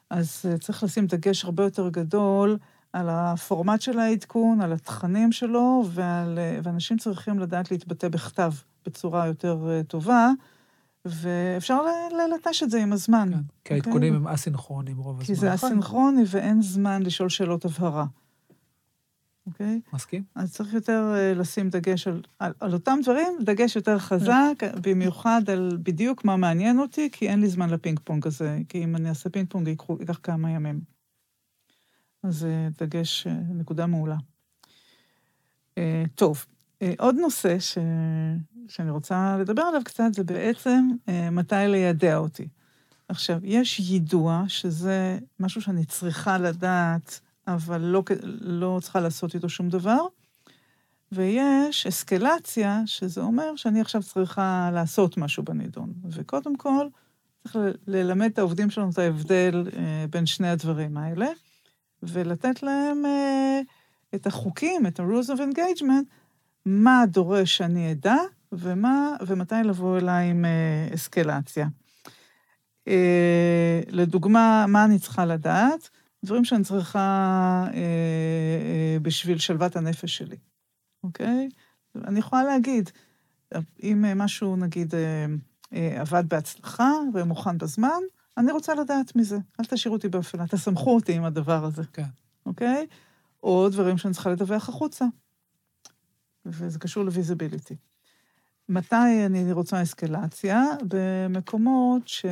[0.10, 2.58] אז אה, צריך לשים דגש הרבה יותר גדול
[2.94, 8.52] על הפורמט של העדכון, על התכנים שלו, ועל, אה, ואנשים צריכים לדעת להתבטא בכתב
[8.86, 10.32] בצורה יותר טובה.
[11.06, 11.82] ואפשר
[12.12, 13.32] ללטש את זה עם הזמן.
[13.32, 14.28] כן, כי העדכונים אוקיי?
[14.30, 15.26] הם אסינכרונים רוב הזמן.
[15.26, 18.06] כי זה אסינכרוני ואין זמן לשאול שאלות הבהרה.
[19.48, 19.82] אוקיי?
[19.94, 20.24] מסכים.
[20.36, 25.42] אז צריך יותר uh, לשים דגש על, על, על אותם דברים, דגש יותר חזק, במיוחד
[25.50, 29.10] על בדיוק מה מעניין אותי, כי אין לי זמן לפינג פונג הזה, כי אם אני
[29.10, 29.68] אעשה פינג פונג
[30.00, 30.82] ייקח כמה ימים.
[32.24, 34.18] אז uh, דגש, uh, נקודה מעולה.
[36.16, 36.46] טוב,
[36.98, 37.78] עוד נושא ש...
[38.68, 40.90] שאני רוצה לדבר עליו קצת, זה בעצם
[41.32, 42.48] מתי לידע אותי.
[43.08, 48.04] עכשיו, יש יידוע, שזה משהו שאני צריכה לדעת, אבל לא,
[48.42, 50.06] לא צריכה לעשות איתו שום דבר.
[51.12, 55.94] ויש אסקלציה, שזה אומר שאני עכשיו צריכה לעשות משהו בנידון.
[56.12, 56.88] וקודם כל,
[57.44, 61.28] צריך ללמד את העובדים שלנו את ההבדל אה, בין שני הדברים האלה,
[62.04, 63.62] ולתת להם אה,
[64.16, 66.06] את החוקים, את ה-rules of engagement,
[66.66, 68.16] מה דורש שאני אדע,
[68.52, 71.68] ומה, ומתי לבוא אליי עם אה, אסקלציה.
[72.88, 75.90] אה, לדוגמה, מה אני צריכה לדעת?
[76.26, 77.08] דברים שאני צריכה
[77.68, 80.38] אה, אה, בשביל שלוות הנפש שלי,
[81.04, 81.50] אוקיי?
[81.96, 82.90] אני יכולה להגיד,
[83.84, 85.26] אם משהו, נגיד, אה,
[85.74, 88.02] אה, עבד בהצלחה ומוכן בזמן,
[88.38, 89.38] אני רוצה לדעת מזה.
[89.60, 91.84] אל תשאירו אותי באפלה, תסנכנו אותי עם הדבר הזה.
[91.94, 92.04] כן.
[92.46, 92.88] אוקיי?
[93.44, 95.06] או דברים שאני צריכה לדווח החוצה.
[96.46, 97.76] וזה קשור ל visibility.
[98.70, 100.64] מתי אני רוצה אסקלציה?
[100.88, 102.26] במקומות ש...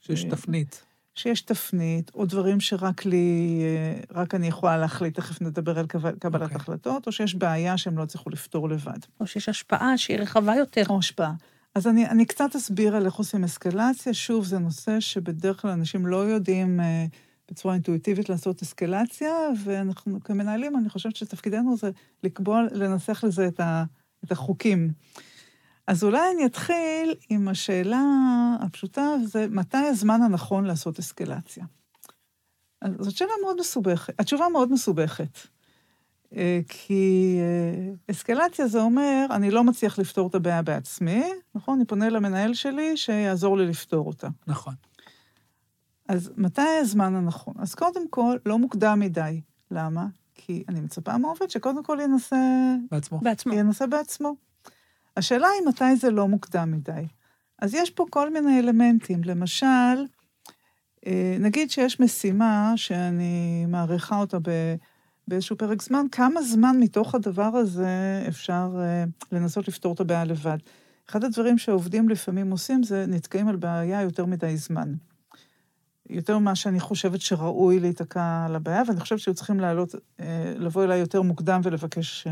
[0.00, 0.84] שיש תפנית.
[1.18, 3.62] שיש תפנית, או דברים שרק לי,
[4.14, 6.42] רק אני יכולה להחליט, תכף נדבר על קבלת okay.
[6.42, 6.56] אוקיי.
[6.56, 8.98] החלטות, או שיש בעיה שהם לא הצליחו לפתור לבד.
[9.20, 10.82] או שיש השפעה שהיא רחבה יותר.
[10.88, 11.32] או השפעה.
[11.74, 14.14] אז אני, אני קצת אסביר על איך עושים אסקלציה.
[14.14, 17.06] שוב, זה נושא שבדרך כלל אנשים לא יודעים אה,
[17.50, 19.32] בצורה אינטואיטיבית לעשות אסקלציה,
[19.64, 21.90] ואנחנו כמנהלים, אני חושבת שתפקידנו זה
[22.24, 23.84] לקבוע, לנסח לזה את, ה,
[24.24, 24.90] את החוקים.
[25.88, 28.02] אז אולי אני אתחיל עם השאלה
[28.60, 31.64] הפשוטה, זה מתי הזמן הנכון לעשות אסקלציה?
[32.80, 35.38] אז זאת שאלה מאוד מסובכת, התשובה מאוד מסובכת.
[36.36, 41.24] אה, כי אה, אסקלציה זה אומר, אני לא מצליח לפתור את הבעיה בעצמי,
[41.54, 41.78] נכון?
[41.78, 44.28] אני פונה למנהל שלי שיעזור לי לפתור אותה.
[44.46, 44.74] נכון.
[46.08, 47.54] אז מתי הזמן הנכון?
[47.58, 49.40] אז קודם כל, לא מוקדם מדי.
[49.70, 50.06] למה?
[50.34, 52.36] כי אני מצפה מעובד שקודם כל ינסה...
[52.90, 53.18] בעצמו.
[53.22, 53.52] בעצמו.
[53.54, 54.47] ינסה בעצמו.
[55.18, 57.06] השאלה היא מתי זה לא מוקדם מדי.
[57.58, 59.20] אז יש פה כל מיני אלמנטים.
[59.24, 60.04] למשל,
[61.06, 64.38] אה, נגיד שיש משימה שאני מעריכה אותה
[65.28, 70.58] באיזשהו פרק זמן, כמה זמן מתוך הדבר הזה אפשר אה, לנסות לפתור את הבעיה לבד?
[71.10, 74.94] אחד הדברים שהעובדים לפעמים עושים זה נתקעים על בעיה יותר מדי זמן.
[76.10, 80.84] יותר ממה שאני חושבת שראוי להיתקע על הבעיה, ואני חושבת שהיו צריכים לעלות, אה, לבוא
[80.84, 82.26] אליי יותר מוקדם ולבקש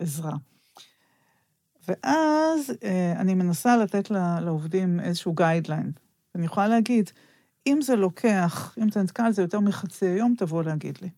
[0.00, 0.32] עזרה.
[1.88, 4.10] ואז אה, אני מנסה לתת
[4.44, 5.92] לעובדים איזשהו גיידליין.
[6.34, 7.10] אני יכולה להגיד,
[7.66, 11.08] אם זה לוקח, אם אתה נתקע על זה יותר מחצי היום, תבוא להגיד לי,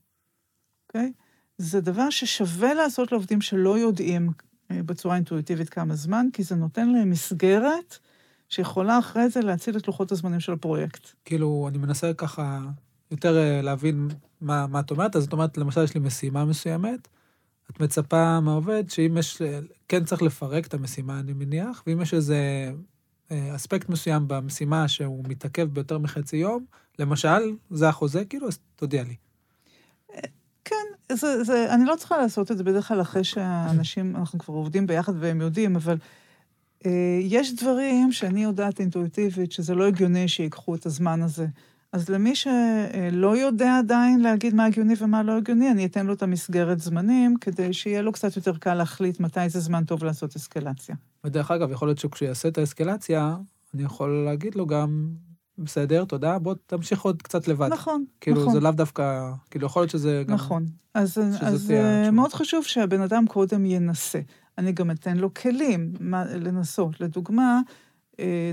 [0.88, 1.12] אוקיי?
[1.58, 4.30] זה דבר ששווה לעשות לעובדים שלא יודעים
[4.70, 7.98] אה, בצורה אינטואיטיבית כמה זמן, כי זה נותן להם מסגרת
[8.48, 11.08] שיכולה אחרי זה להציל את לוחות הזמנים של הפרויקט.
[11.24, 12.60] כאילו, אני מנסה ככה
[13.10, 14.08] יותר אה, להבין
[14.40, 15.16] מה, מה את אומרת.
[15.16, 17.08] אז את אומרת, למשל, יש לי משימה מסוימת,
[17.70, 19.42] את מצפה מהעובד שאם יש,
[19.88, 22.72] כן צריך לפרק את המשימה, אני מניח, ואם יש איזה
[23.30, 26.64] אה, אספקט מסוים במשימה שהוא מתעכב ביותר מחצי יום,
[26.98, 29.14] למשל, זה החוזה, כאילו, אז תודיע לי.
[30.64, 30.76] כן,
[31.12, 34.86] זה, זה, אני לא צריכה לעשות את זה בדרך כלל אחרי שהאנשים, אנחנו כבר עובדים
[34.86, 35.96] ביחד והם יודעים, אבל
[36.86, 41.46] אה, יש דברים שאני יודעת אינטואיטיבית שזה לא הגיוני שיקחו את הזמן הזה.
[41.92, 46.22] אז למי שלא יודע עדיין להגיד מה הגיוני ומה לא הגיוני, אני אתן לו את
[46.22, 50.94] המסגרת זמנים, כדי שיהיה לו קצת יותר קל להחליט מתי זה זמן טוב לעשות אסקלציה.
[51.24, 53.36] ודרך אגב, יכול להיות שכשהוא יעשה את האסקלציה,
[53.74, 55.08] אני יכול להגיד לו גם,
[55.58, 57.68] בסדר, תודה, בוא תמשיך עוד קצת לבד.
[57.72, 58.52] נכון, כאילו, נכון.
[58.52, 60.34] זה לאו דווקא, כאילו, יכול להיות שזה גם...
[60.34, 60.66] נכון.
[60.94, 62.10] אז, אז אה.
[62.10, 64.20] מאוד חשוב שהבן אדם קודם ינסה.
[64.58, 67.00] אני גם אתן לו כלים מה, לנסות.
[67.00, 67.60] לדוגמה,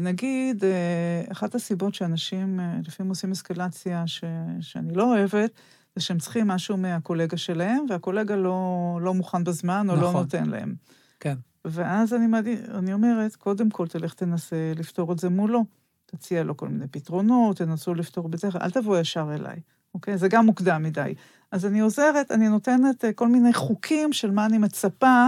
[0.01, 4.23] נגיד, אה, אחת הסיבות שאנשים אה, לפעמים עושים אסקלציה ש,
[4.61, 5.51] שאני לא אוהבת,
[5.95, 10.21] זה שהם צריכים משהו מהקולגה שלהם, והקולגה לא, לא מוכן בזמן או לא נכון.
[10.21, 10.75] נותן להם.
[11.19, 11.35] כן.
[11.65, 12.25] ואז אני,
[12.73, 15.65] אני אומרת, קודם כל תלך תנסה לפתור את זה מולו.
[16.05, 19.59] תציע לו כל מיני פתרונות, תנסו לפתור בזה, אל תבוא ישר אליי,
[19.93, 20.17] אוקיי?
[20.17, 21.13] זה גם מוקדם מדי.
[21.51, 25.27] אז אני עוזרת, אני נותנת אה, כל מיני חוקים של מה אני מצפה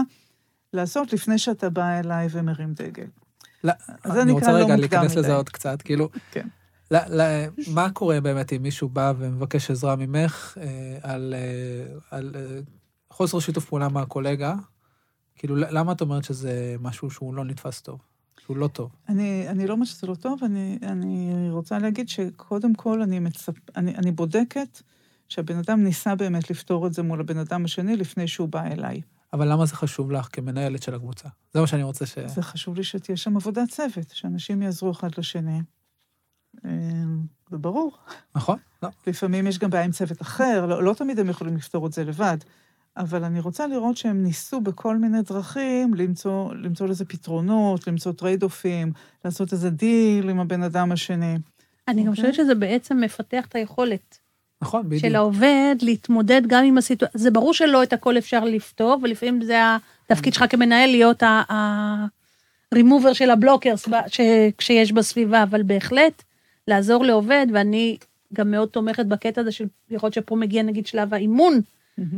[0.74, 3.08] לעשות לפני שאתה בא אליי ומרים דגל.
[3.64, 3.74] לא,
[4.14, 5.36] זה אני רוצה לא רגע מוקדם להיכנס לזה.
[5.36, 6.48] עוד קצת, כאילו, כן.
[6.92, 12.32] ל- ל- מה קורה באמת אם מישהו בא ומבקש עזרה ממך אה, על, אה, על
[12.36, 12.60] אה,
[13.10, 14.56] חוסר שיתוף פעולה מהקולגה?
[15.36, 18.00] כאילו, למה את אומרת שזה משהו שהוא לא נתפס טוב?
[18.46, 18.92] שהוא לא טוב?
[19.10, 23.54] אני, אני לא אומרת שזה לא טוב, אני, אני רוצה להגיד שקודם כל אני, מצפ...
[23.76, 24.82] אני, אני בודקת
[25.30, 29.02] שהבן אדם ניסה באמת לפתור את זה מול הבן אדם השני לפני שהוא בא אליי.
[29.34, 31.30] אבל למה זה חשוב לך כמנהלת של הקבוצה?
[31.54, 32.20] זה מה שאני רוצה ש...
[32.20, 35.62] זה חשוב לי שתהיה שם עבודת צוות, שאנשים יעזרו אחד לשני.
[36.66, 36.72] אה,
[37.50, 37.98] זה ברור.
[38.36, 38.58] נכון?
[38.84, 38.90] לא.
[39.08, 42.04] לפעמים יש גם בעיה עם צוות אחר, לא, לא תמיד הם יכולים לפתור את זה
[42.04, 42.38] לבד,
[42.98, 48.92] אבל אני רוצה לראות שהם ניסו בכל מיני דרכים למצוא, למצוא לזה פתרונות, למצוא טרייד-אופים,
[49.26, 51.38] לעשות איזה דיל עם הבן אדם השני.
[51.88, 52.24] אני גם אוקיי.
[52.24, 54.19] חושבת שזה בעצם מפתח את היכולת
[54.62, 55.02] נכון, בדיוק.
[55.02, 57.20] של העובד להתמודד גם עם הסיטואציה.
[57.22, 59.60] זה ברור שלא את הכל אפשר לפתור, ולפעמים זה
[60.10, 61.24] התפקיד שלך כמנהל להיות
[62.72, 64.20] הרימובר של ה blockers ש-
[64.58, 66.24] כשיש בסביבה, אבל בהחלט
[66.68, 67.98] לעזור לעובד, ואני
[68.34, 71.60] גם מאוד תומכת בקטע הזה של לראות שפה מגיע נגיד שלב האימון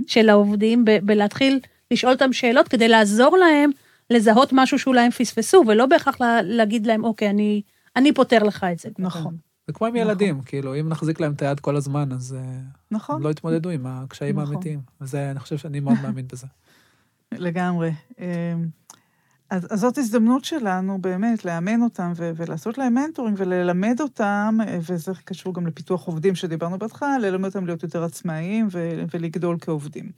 [0.08, 1.60] של העובדים, ב- בלהתחיל
[1.92, 3.70] לשאול אותם שאלות כדי לעזור להם
[4.10, 7.62] לזהות משהו שאולי הם פספסו, ולא בהכרח לה- להגיד להם, אוקיי, אני,
[7.96, 8.90] אני פותר לך את זה.
[9.00, 9.36] נכון,
[9.72, 10.08] זה כמו עם נכון.
[10.08, 12.60] ילדים, כאילו, אם נחזיק להם את היד כל הזמן, אז אה,
[12.92, 14.54] נכון, הם לא יתמודדו עם הקשיים נכון.
[14.54, 14.82] האמיתיים.
[15.02, 16.48] וזה, אני חושב שאני מאוד מאמין בזה.
[17.32, 17.92] לגמרי.
[18.20, 18.26] אמ,
[19.50, 24.80] אז, אז זאת הזדמנות שלנו באמת לאמן אותם ו- ולעשות להם מנטורינג וללמד אותם, אה,
[24.90, 30.12] וזה קשור גם לפיתוח עובדים שדיברנו בהתחלה, ללמד אותם להיות יותר עצמאיים ו- ולגדול כעובדים.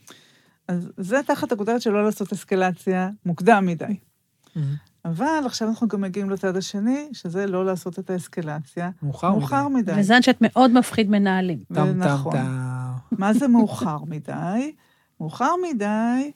[0.68, 3.98] אז זה תחת הכותרת של לא לעשות אסקלציה מוקדם מדי.
[5.06, 9.40] אבל עכשיו אנחנו גם מגיעים לצד השני, שזה לא לעשות את האסקלציה מאוחר מדי.
[9.40, 9.94] מאוחר מדי.
[10.00, 11.60] וזה שאת מאוד מפחיד מנהלים.
[11.74, 12.18] טם טם.
[12.32, 12.92] טם.
[13.12, 14.72] מה זה מאוחר מדי?
[15.20, 16.32] מאוחר מדי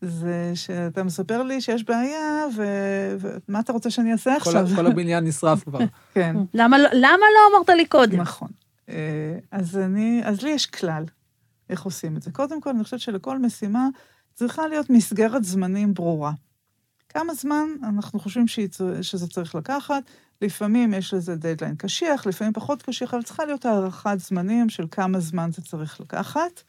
[0.00, 4.66] זה שאתה מספר לי שיש בעיה, ו- ומה אתה רוצה שאני אעשה עכשיו?
[4.76, 5.78] כל הבניין נשרף כבר.
[6.14, 8.20] כן, למה, לא- למה לא אמרת לי קודם?
[8.20, 8.48] נכון.
[8.88, 11.04] אה, אז אני, אז לי יש כלל
[11.70, 12.30] איך עושים את זה.
[12.30, 13.88] קודם כל, אני חושבת שלכל משימה
[14.34, 16.32] צריכה להיות מסגרת זמנים ברורה.
[17.18, 18.46] כמה זמן אנחנו חושבים
[19.02, 20.02] שזה צריך לקחת,
[20.42, 25.20] לפעמים יש לזה דדליין קשיח, לפעמים פחות קשיח, אבל צריכה להיות הערכת זמנים של כמה
[25.20, 26.62] זמן זה צריך לקחת.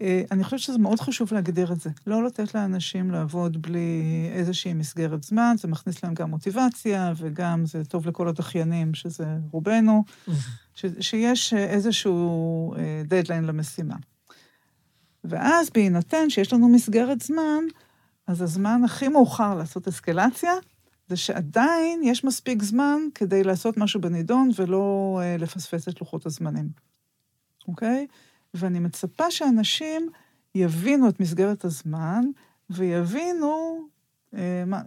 [0.00, 1.90] אה, אני חושבת שזה מאוד חשוב להגדיר את זה.
[2.06, 7.84] לא לתת לאנשים לעבוד בלי איזושהי מסגרת זמן, זה מכניס להם גם מוטיבציה, וגם זה
[7.84, 10.04] טוב לכל הדחיינים, שזה רובנו,
[10.74, 13.96] ש, שיש איזשהו אה, דדליין למשימה.
[15.24, 17.64] ואז בהינתן שיש לנו מסגרת זמן,
[18.32, 20.52] אז הזמן הכי מאוחר לעשות אסקלציה,
[21.08, 24.84] זה שעדיין יש מספיק זמן כדי לעשות משהו בנידון ולא
[25.22, 26.68] אה, לפספס את לוחות הזמנים,
[27.68, 28.06] אוקיי?
[28.54, 30.08] ואני מצפה שאנשים
[30.54, 32.24] יבינו את מסגרת הזמן,
[32.70, 33.80] ויבינו
[34.36, 34.80] אה, מה,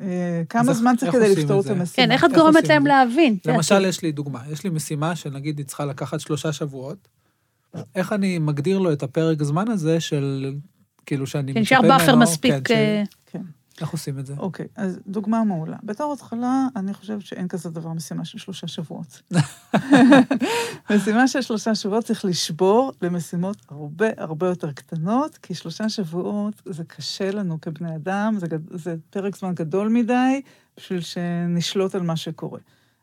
[0.00, 1.72] אה, כמה איך- זמן צריך כדי לפתור את זה?
[1.72, 2.06] המשימה.
[2.06, 2.86] כן, איך את גורמת להם?
[2.86, 3.36] להבין?
[3.46, 4.42] למשל, יש לי דוגמה.
[4.50, 7.08] יש לי משימה שנגיד היא צריכה לקחת שלושה שבועות.
[7.94, 10.54] איך אני מגדיר לו את הפרק זמן הזה של,
[11.06, 12.54] כאילו, שאני שנשאר מצפה באפר ממנו- מספיק...
[12.54, 13.42] כן, ש- אה, כן.
[13.80, 14.34] איך עושים את זה?
[14.38, 15.76] אוקיי, אז דוגמה מעולה.
[15.82, 19.22] בתור התחלה, אני חושבת שאין כזה דבר משימה של שלושה שבועות.
[20.90, 26.84] משימה של שלושה שבועות צריך לשבור למשימות הרבה הרבה יותר קטנות, כי שלושה שבועות זה
[26.84, 30.40] קשה לנו כבני אדם, זה, זה פרק זמן גדול מדי
[30.76, 32.60] בשביל שנשלוט על מה שקורה.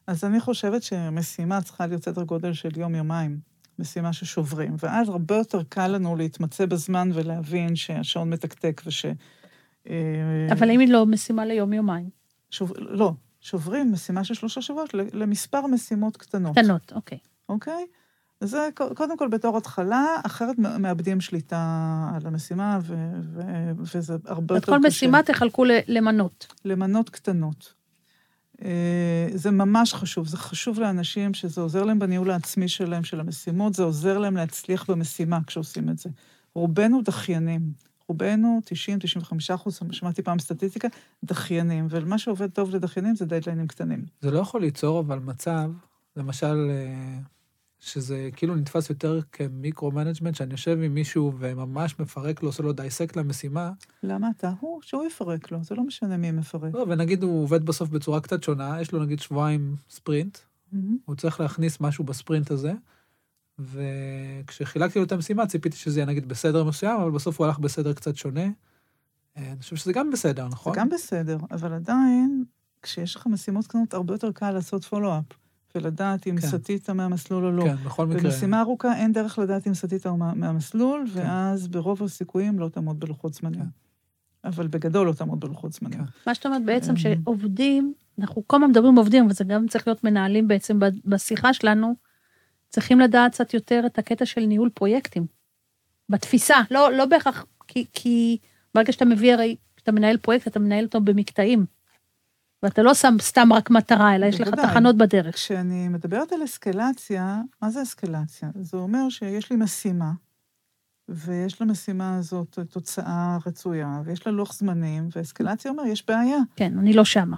[0.08, 3.40] אז אני חושבת שמשימה צריכה להיות סדר גודל של יום-יומיים,
[3.80, 9.06] משימה ששוברים, ואז הרבה יותר קל לנו להתמצא בזמן ולהבין שהשעון מתקתק וש...
[9.90, 9.94] אה,
[10.52, 12.10] אבל אם היא לא משימה ליום-יומיים?
[12.50, 16.58] שוב, לא, שוברים משימה של שלושה שבועות למספר משימות קטנות.
[16.58, 17.18] קטנות, אוקיי.
[17.50, 17.86] אוקיי?
[18.42, 24.62] זה קודם כל בתור התחלה, אחרת מאבדים שליטה על המשימה, ו- ו- וזה הרבה את
[24.62, 24.88] יותר כל קשה.
[24.88, 26.48] משימה תחלקו למנות.
[26.66, 27.77] למנות קטנות.
[28.66, 33.74] אה, זה ממש חשוב, זה חשוב לאנשים שזה עוזר להם בניהול העצמי שלהם, של המשימות,
[33.74, 36.10] זה עוזר להם להצליח במשימה כשעושים את זה.
[36.54, 37.62] רובנו דחיינים,
[38.08, 38.62] רובנו,
[39.22, 40.88] 90-95 אחוז, שמעתי פעם סטטיסטיקה,
[41.24, 44.06] דחיינים, ומה שעובד טוב לדחיינים זה דדליינים קטנים.
[44.22, 45.72] זה לא יכול ליצור אבל מצב,
[46.16, 47.20] למשל, אה,
[47.80, 52.74] שזה כאילו נתפס יותר כ micro-management, שאני יושב עם מישהו וממש מפרק לו, עושה לו
[52.74, 53.72] dissect למשימה,
[54.04, 54.52] למה אתה?
[54.60, 56.74] הוא, שהוא יפרק לו, זה לא משנה מי מפרק.
[56.74, 60.38] לא, ונגיד הוא עובד בסוף בצורה קצת שונה, יש לו נגיד שבועיים ספרינט,
[60.72, 60.98] מהמם.
[61.06, 62.74] הוא צריך להכניס משהו בספרינט הזה,
[63.60, 67.94] וכשחילקתי לו את המשימה ציפיתי שזה יהיה נגיד בסדר מסוים, אבל בסוף הוא הלך בסדר
[67.94, 68.46] קצת שונה.
[69.38, 70.74] אה, אני חושב שזה גם בסדר, זה נכון?
[70.76, 72.44] גם בסדר, אבל עדיין,
[72.82, 75.24] כשיש לך משימות קטנות, הרבה יותר קל לעשות פולו-אפ,
[75.76, 76.48] ולדעת אם כן.
[76.48, 77.64] סטית מהמסלול או לא.
[77.64, 78.22] כן, בכל מקרה.
[78.22, 81.20] במשימה ארוכה אין דרך לדעת אם סטית מהמסלול, כן.
[81.20, 83.62] ואז ברוב הסיכויים לא תעמוד בלוחות זמנים.
[83.62, 83.68] כן.
[84.44, 86.00] אבל בגדול לא תעמוד בלוחות זמנים.
[86.00, 86.06] כן.
[86.28, 86.98] מה שאת אומרת בעצם אמ.
[86.98, 91.96] שעובדים, אנחנו כל הזמן מדברים עובדים, אבל זה גם צריך להיות מנהלים בעצם בשיחה שלנו,
[92.70, 95.26] צריכים לדעת קצת יותר את הקטע של ניהול פרויקטים.
[96.10, 98.38] בתפיסה, לא, לא בהכרח, כי, כי
[98.76, 101.66] ברגע שאתה מביא, הרי, כשאתה מנהל פרויקט, אתה מנהל אותו במקטעים.
[102.64, 104.50] ואתה לא שם סתם רק מטרה, אלא יש לך.
[104.50, 105.36] תחנות בדרך.
[105.36, 108.50] כשאני מדברת על אסקלציה, מה זה אסקלציה?
[108.62, 110.12] זה אומר שיש לי משימה,
[111.10, 116.40] ויש למשימה הזאת תוצאה רצויה, ויש לה לוח זמנים, ואסקלציה אומר, יש בעיה.
[116.56, 117.38] כן, אני לא שמה.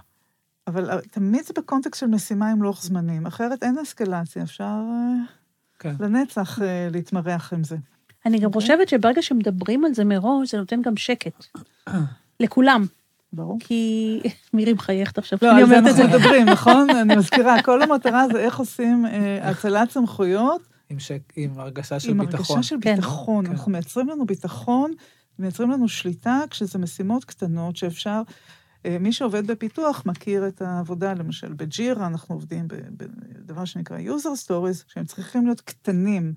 [0.68, 5.14] אבל אה, תמיד זה בקונטקסט של משימה עם לוח זמנים, אחרת אין אסקלציה, אפשר אה,
[5.80, 5.96] כן.
[6.00, 7.78] לנצח אה, להתמרח עם זה.
[8.26, 8.62] אני גם אוקיי.
[8.62, 11.46] חושבת שברגע שמדברים על זה מראש, זה נותן גם שקט.
[12.40, 12.86] לכולם.
[13.34, 13.58] ברור.
[13.60, 14.22] כי
[14.54, 16.04] מירי מחייכת עכשיו, לא, על זה אנחנו.
[16.04, 16.90] מדברים, נכון?
[16.90, 20.98] אני מזכירה, כל המטרה זה איך עושים אה, הצלת סמכויות עם,
[21.36, 22.56] עם הרגשה של עם ביטחון.
[22.56, 22.96] הרגשה של כן.
[22.96, 23.46] ביטחון.
[23.46, 23.52] כן.
[23.52, 24.92] אנחנו מייצרים לנו ביטחון,
[25.40, 28.22] מייצרים לנו שליטה כשזה משימות קטנות שאפשר...
[28.86, 34.48] אה, מי שעובד בפיתוח מכיר את העבודה, למשל ב Jira, אנחנו עובדים בדבר שנקרא user
[34.48, 36.34] stories, שהם צריכים להיות קטנים.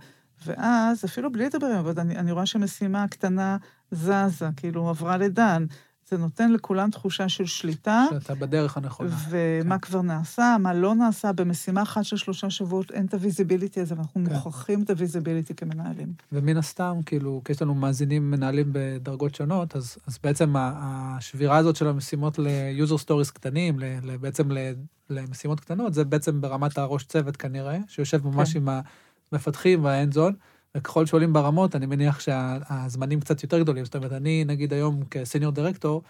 [0.46, 3.56] ואז, אפילו בלי לדבר עם העובד, אני, אני רואה שמשימה קטנה
[3.90, 5.66] זזה, כאילו עברה ל done.
[6.12, 8.04] זה נותן לכולם תחושה של שליטה.
[8.10, 9.16] שאתה בדרך הנכונה.
[9.28, 9.80] ומה כן.
[9.80, 11.32] כבר נעשה, מה לא נעשה.
[11.32, 14.32] במשימה אחת של שלושה שבועות אין את ה visibility הזה, ואנחנו כן.
[14.32, 16.12] מוכרחים את ה visibility כמנהלים.
[16.32, 21.76] ומן הסתם, כאילו, כי יש לנו מאזינים מנהלים בדרגות שונות, אז, אז בעצם השבירה הזאת
[21.76, 23.78] של המשימות ל-user stories קטנים,
[24.20, 24.48] בעצם
[25.10, 28.58] למשימות קטנות, זה בעצם ברמת הראש צוות כנראה, שיושב ממש כן.
[28.58, 28.68] עם
[29.32, 30.34] המפתחים וה hands-on,
[30.76, 33.84] וככל שעולים ברמות, אני מניח שהזמנים קצת יותר גדולים.
[33.84, 36.02] זאת אומרת, אני, נגיד היום כ senior director,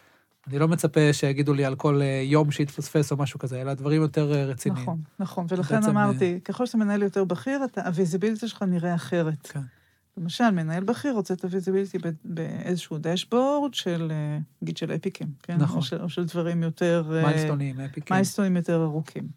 [0.49, 4.03] אני לא מצפה שיגידו לי על כל אה, יום שהתפספס או משהו כזה, אלא דברים
[4.03, 4.83] יותר אה, רציניים.
[4.83, 5.47] נכון, נכון.
[5.49, 9.47] ולכן בעצם, אמרתי, ככל שאתה מנהל יותר בכיר, ה visibility שלך נראה אחרת.
[9.47, 9.61] כן.
[10.17, 15.57] למשל, מנהל בכיר רוצה את ה visibility באיזשהו dashboard של, אה, נגיד של אפיקים, כן?
[15.57, 15.77] נכון.
[15.77, 17.05] או של, או של דברים יותר...
[17.15, 18.15] אה, מיילסטונים, אפיקים.
[18.15, 19.29] מיילסטונים יותר ארוכים.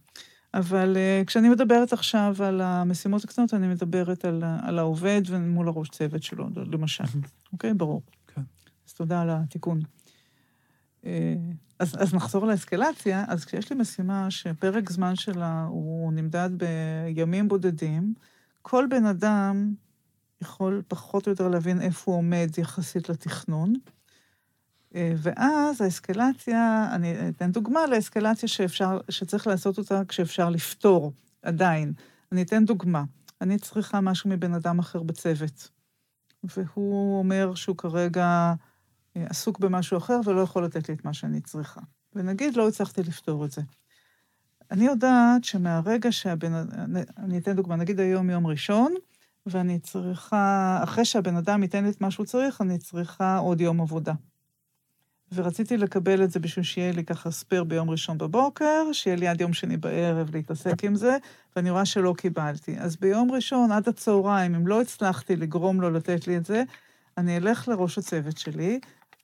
[0.56, 5.68] אבל uh, כשאני מדברת עכשיו על המשימות הקטנות, אני מדברת על, ה- על העובד ומול
[5.68, 7.04] הראש צוות שלו, למשל.
[7.54, 7.74] אוקיי?
[7.74, 8.02] ברור.
[8.28, 8.42] כן.
[8.88, 9.80] אז תודה על התיקון.
[11.06, 11.36] אה,
[11.80, 18.14] אז, אז נחזור לאסקלציה, אז כשיש לי משימה שפרק זמן שלה הוא נמדד בימים בודדים,
[18.62, 19.74] כל בן אדם
[20.42, 23.74] יכול פחות או יותר להבין איפה הוא עומד יחסית לתכנון.
[24.96, 31.94] אה, ואז האסקלציה, אני אתן דוגמה לאסקלציה שאפשר, שצריך לעשות אותה כשאפשר לפתור, עדיין.
[32.32, 33.04] אני אתן דוגמה.
[33.42, 35.70] אני צריכה משהו מבן אדם אחר בצוות,
[36.44, 38.54] והוא אומר שהוא כרגע
[39.18, 41.82] אה, עסוק במשהו אחר ולא יכול לתת לי את מה שאני צריכה.
[42.16, 43.62] ונגיד לא הצלחתי לפתור את זה.
[44.72, 46.54] אני יודעת שמהרגע שהבן...
[46.54, 48.94] אני- אני אתן דוגמה, נגיד היום יום ראשון,
[49.46, 53.82] ואני צריכה, אחרי שהבן אדם ייתן לי את מה שהוא צריך, אני צריכה עוד יום
[53.82, 54.14] עבודה.
[55.34, 59.42] ורציתי לקבל את זה בשביל שיהיה לי ככה ספייר ביום ראשון בבוקר, שיהיה לי עד
[59.42, 61.18] יום שני בערב להתעסק עם זה,
[61.56, 62.80] ואני רואה שלא קיבלתי.
[62.80, 66.64] אז ביום ראשון עד הצהריים, אם לא הצלחתי לגרום לו לתת לי את זה,
[67.18, 68.80] אני אלך לראש הצוות שלי,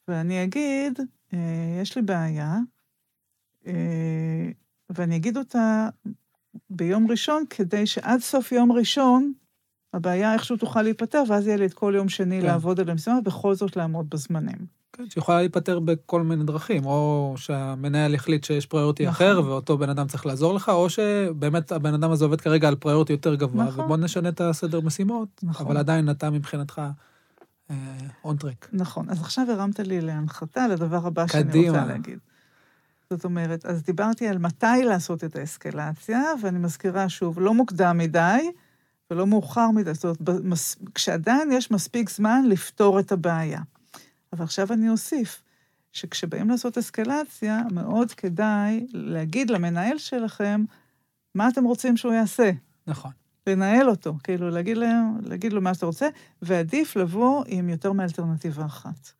[0.08, 0.98] ואני אגיד,
[1.34, 1.38] אה,
[1.82, 2.58] יש לי בעיה,
[3.66, 4.50] אה,
[4.90, 5.88] ואני אגיד אותה
[6.70, 9.32] ביום ראשון, כדי שעד סוף יום ראשון,
[9.94, 12.46] הבעיה איכשהו תוכל להיפתר, ואז יהיה לי את כל יום שני כן.
[12.46, 14.81] לעבוד על המשימה, ובכל זאת לעמוד בזמנים.
[14.92, 19.26] כן, שיכולה להיפתר בכל מיני דרכים, או שהמנהל יחליט שיש פריוריטי נכון.
[19.26, 22.74] אחר, ואותו בן אדם צריך לעזור לך, או שבאמת הבן אדם הזה עובד כרגע על
[22.74, 23.84] פריוריטי יותר גבוה, נכון.
[23.84, 25.66] ובוא נשנה את הסדר משימות, נכון.
[25.66, 26.82] אבל עדיין אתה מבחינתך
[28.24, 28.68] און טרק.
[28.72, 31.78] נכון, אז עכשיו הרמת לי להנחתה לדבר הבא שאני קדימה.
[31.78, 32.18] רוצה להגיד.
[33.10, 38.50] זאת אומרת, אז דיברתי על מתי לעשות את האסקלציה, ואני מזכירה שוב, לא מוקדם מדי
[39.10, 40.58] ולא מאוחר מדי, זאת אומרת.
[40.94, 43.60] כשעדיין יש מספיק זמן לפתור את הבעיה.
[44.32, 45.42] אבל עכשיו אני אוסיף,
[45.92, 50.64] שכשבאים לעשות אסקלציה, מאוד כדאי להגיד למנהל שלכם
[51.34, 52.50] מה אתם רוצים שהוא יעשה.
[52.86, 53.10] נכון.
[53.46, 56.08] לנהל אותו, כאילו להגיד, להם, להגיד לו מה שאתה רוצה,
[56.42, 59.12] ועדיף לבוא עם יותר מאלטרנטיבה אחת.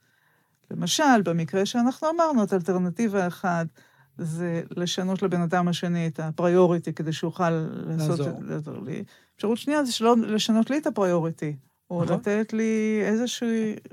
[0.71, 3.67] למשל, במקרה שאנחנו אמרנו, את אלטרנטיבה אחת
[4.19, 8.41] זה לשנות לבן אדם השני את הפריוריטי כדי שיוכל לעשות לעזור.
[8.43, 9.05] לעזור לי.
[9.37, 11.57] אפשרות שנייה זה שלא לשנות לי את הפריוריטי,
[11.93, 12.17] או נכון.
[12.17, 13.49] לתת לי איזשהו,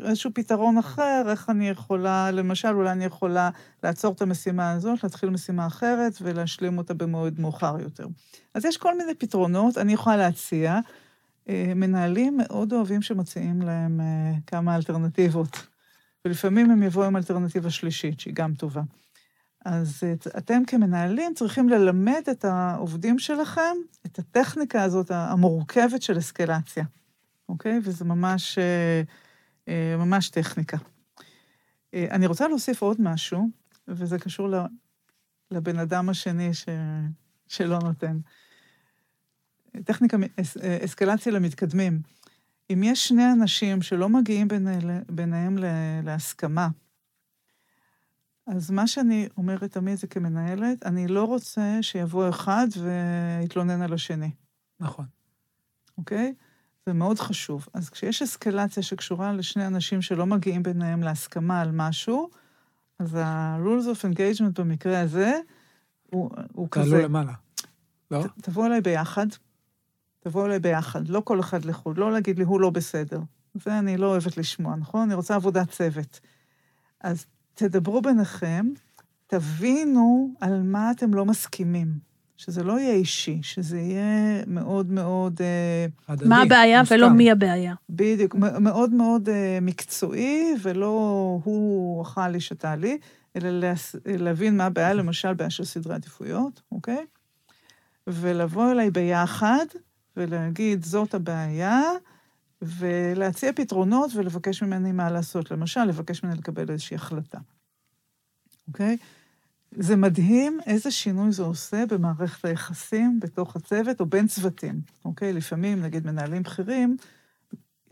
[0.06, 3.50] איזשהו פתרון אחר, איך אני יכולה, למשל, אולי אני יכולה
[3.84, 8.08] לעצור את המשימה הזאת, להתחיל משימה אחרת ולהשלים אותה במועד מאוחר יותר.
[8.54, 10.80] אז יש כל מיני פתרונות, אני יכולה להציע.
[11.50, 15.68] אה, מנהלים מאוד אוהבים שמציעים להם אה, כמה אלטרנטיבות,
[16.26, 18.82] ולפעמים הם יבואו עם אלטרנטיבה שלישית, שהיא גם טובה.
[19.66, 23.76] אז אה, אתם כמנהלים צריכים ללמד את העובדים שלכם
[24.06, 26.84] את הטכניקה הזאת המורכבת של אסקלציה,
[27.50, 27.80] אוקיי?
[27.84, 29.02] וזה ממש, אה,
[29.68, 30.78] אה, ממש טכניקה.
[31.94, 33.48] אה, אני רוצה להוסיף עוד משהו,
[33.88, 34.50] וזה קשור
[35.52, 36.66] לבן אדם השני ש...
[37.48, 38.20] שלא נותן.
[39.84, 42.02] טכניקה, אס, אסקלציה למתקדמים.
[42.74, 46.68] אם יש שני אנשים שלא מגיעים ביני- ביניהם ל- להסכמה,
[48.48, 54.32] אז מה שאני אומרת תמיד זה כמנהלת, אני לא רוצה שיבוא אחד ויתלונן על השני,
[54.80, 55.06] נכון.
[55.98, 56.34] אוקיי?
[56.90, 57.68] זה מאוד חשוב.
[57.74, 62.30] אז כשיש אסקלציה שקשורה לשני אנשים שלא מגיעים ביניהם להסכמה על משהו,
[63.00, 65.40] אז ה-rules of engagement במקרה הזה,
[66.12, 67.04] הוא, הוא תעלו כזה.
[67.04, 67.34] למעלה.
[68.12, 68.24] לא?
[68.24, 69.28] ת- תבואו אליי ביחד,
[70.20, 73.22] תבואו אליי ביחד, לא כל אחד לחוד, לא להגיד לי, הוא לא בסדר.
[73.56, 75.02] זה אני לא אוהבת לשמוע, נכון?
[75.02, 76.20] אני רוצה עבודת צוות.
[77.02, 78.66] אז תדברו ביניכם,
[79.28, 82.09] תבינו על מה אתם לא מסכימים.
[82.40, 86.96] שזה לא יהיה אישי, שזה יהיה מאוד מאוד, אה, הדדי, מה הבעיה מוסכם.
[86.96, 87.74] ולא מי הבעיה.
[87.90, 90.88] בדיוק, מאוד מאוד אה, מקצועי, ולא
[91.44, 92.98] הוא אכל לי, שתה לי,
[93.36, 97.06] אלא להס- להבין מה הבעיה, למשל בעיה של סדרי עדיפויות, אוקיי?
[98.08, 99.66] ולבוא אליי ביחד
[100.18, 101.82] ולהגיד, זאת הבעיה,
[102.62, 105.52] ולהציע פתרונות ולבקש ממני מה לעשות.
[105.52, 107.38] למשל, לבקש ממני לקבל איזושהי החלטה,
[108.68, 108.98] אוקיי?
[109.72, 115.34] זה מדהים איזה שינוי זה עושה במערכת היחסים בתוך הצוות או בין צוותים, אוקיי?
[115.34, 116.98] לפעמים, נגיד, מנהלים בכירים,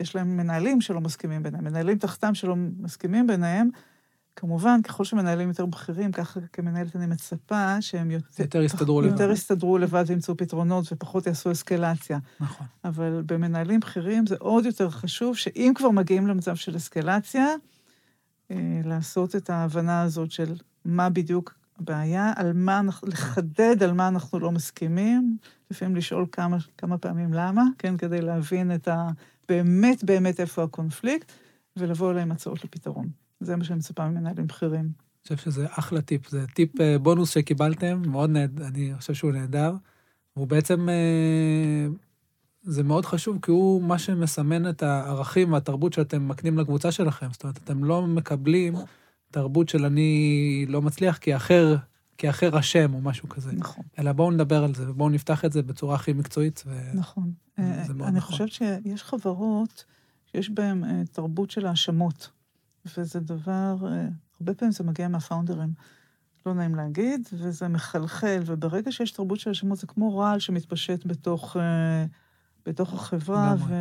[0.00, 3.68] יש להם מנהלים שלא מסכימים ביניהם, מנהלים תחתם שלא מסכימים ביניהם.
[4.36, 8.42] כמובן, ככל שמנהלים יותר בכירים, ככה כמנהלת אני מצפה שהם יותר...
[8.42, 9.32] יותר יסתדרו יותר לבד.
[9.32, 12.18] יסתדרו לבד וימצאו פתרונות ופחות יעשו אסקלציה.
[12.40, 12.66] נכון.
[12.84, 17.46] אבל במנהלים בכירים זה עוד יותר חשוב, שאם כבר מגיעים למצב של אסקלציה,
[18.50, 20.54] אה, לעשות את ההבנה הזאת של
[20.84, 25.36] מה בדיוק הבעיה, על מה אנחנו, לחדד על מה אנחנו לא מסכימים,
[25.70, 29.08] לפעמים לשאול כמה, כמה פעמים למה, כן, כדי להבין את ה...
[29.48, 31.32] באמת באמת איפה הקונפליקט,
[31.76, 33.08] ולבוא אליהם הצעות לפתרון.
[33.40, 34.80] זה מה שאני מצפה ממנהלים בכירים.
[35.30, 39.32] אני חושב שזה אחלה טיפ, זה טיפ אה, בונוס שקיבלתם, מאוד נהדר, אני חושב שהוא
[39.32, 39.74] נהדר.
[40.34, 41.86] הוא בעצם, אה,
[42.62, 47.26] זה מאוד חשוב, כי הוא מה שמסמן את הערכים והתרבות שאתם מקנים לקבוצה שלכם.
[47.32, 48.74] זאת אומרת, אתם לא מקבלים
[49.30, 51.76] תרבות של אני לא מצליח כי אחר,
[52.18, 53.84] כי אחר אשם או משהו כזה, נכון.
[53.98, 56.62] אלא בואו נדבר על זה ובואו נפתח את זה בצורה הכי מקצועית.
[56.66, 56.90] ו...
[56.94, 57.32] נכון.
[57.56, 58.30] זה אה, מאוד אני נכון.
[58.30, 59.84] חושבת שיש חברות
[60.26, 62.30] שיש בהן אה, תרבות של האשמות,
[62.96, 64.06] וזה דבר, אה,
[64.40, 65.72] הרבה פעמים זה מגיע מהפאונדרים.
[66.46, 71.56] לא נעים להגיד, וזה מחלחל, וברגע שיש תרבות של האשמות, זה כמו רעל שמתפשט בתוך,
[72.66, 73.54] בתוך החברה.
[73.54, 73.72] לגמרי.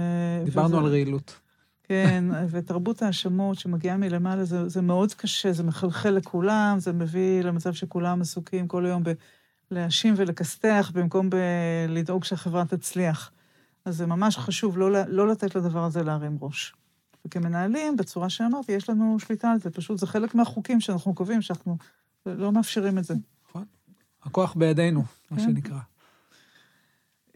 [0.42, 0.46] ו...
[0.46, 1.40] דיברנו וזה- על רעילות.
[1.88, 7.74] כן, ותרבות האשמות שמגיעה מלמעלה, זה, זה מאוד קשה, זה מחלחל לכולם, זה מביא למצב
[7.74, 9.04] שכולם עסוקים כל היום
[9.72, 11.30] בלהאשים ולכסתח, במקום
[11.90, 13.32] לדאוג שהחברה תצליח.
[13.86, 16.74] אז זה ממש חשוב לא, לא לתת לדבר הזה להרים ראש.
[17.26, 21.78] וכמנהלים, בצורה שאמרתי, יש לנו שליטה על זה, פשוט זה חלק מהחוקים שאנחנו קובעים, שאנחנו
[22.26, 23.14] לא מאפשרים את זה.
[24.24, 25.44] הכוח בידינו, מה כן.
[25.44, 25.80] שנקרא.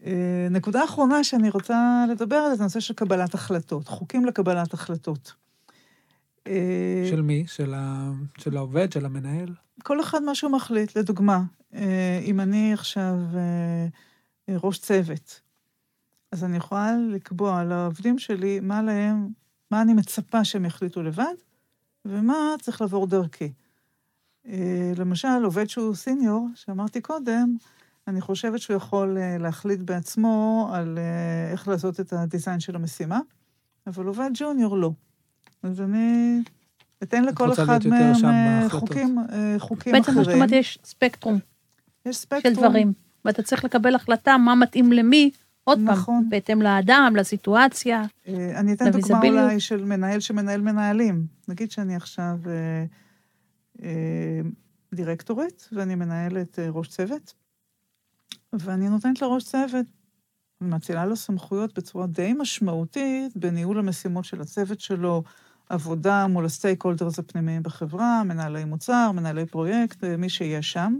[0.06, 5.34] אה, נקודה אחרונה שאני רוצה לדבר עליה זה נושא של קבלת החלטות, חוקים לקבלת החלטות.
[6.46, 7.44] אה, של מי?
[7.46, 8.10] של, ה...
[8.38, 9.54] של העובד, של המנהל?
[9.82, 10.96] כל אחד מה שהוא מחליט.
[10.96, 11.42] לדוגמה,
[11.74, 13.14] אה, אם אני עכשיו
[14.48, 15.40] ראש צוות,
[16.32, 19.28] אז אני יכולה לקבוע לעובדים שלי מה להם,
[19.70, 21.34] מה אני מצפה שהם יחליטו לבד,
[22.04, 23.52] ומה צריך לעבור דרכי.
[24.96, 27.56] למשל, עובד שהוא סיניור, שאמרתי קודם,
[28.08, 33.20] אני חושבת שהוא יכול אה, להחליט בעצמו על אה, איך לעשות את הדיזיין של המשימה,
[33.86, 34.90] אבל עובד ג'וניור לא.
[35.62, 36.38] אז אני
[37.02, 38.68] אתן לכל אחד מהם אה.
[38.68, 39.18] חוקים,
[39.58, 40.36] חוקים בעצם מה שאת אחרים.
[40.36, 41.38] אומרת, יש ספקטרום
[42.06, 42.54] יש של ספקטרום.
[42.54, 42.92] דברים,
[43.24, 45.30] ואתה צריך לקבל החלטה מה מתאים למי,
[45.64, 46.14] עוד נכון.
[46.20, 48.02] פעם, בהתאם לאדם, לסיטואציה.
[48.28, 49.20] אני אתן דוגמה.
[49.28, 51.26] אולי של מנהל שמנהל מנהלים.
[51.48, 52.84] נגיד שאני עכשיו אה,
[53.82, 54.40] אה,
[54.94, 57.34] דירקטורית, ואני מנהלת אה, ראש צוות,
[58.52, 59.86] ואני נותנת לראש צוות,
[60.60, 65.22] ומאצילה לו סמכויות בצורה די משמעותית בניהול המשימות של הצוות שלו,
[65.68, 70.98] עבודה מול הסטייק הולדרס הפנימיים בחברה, מנהלי מוצר, מנהלי פרויקט, אה, מי שיש שם.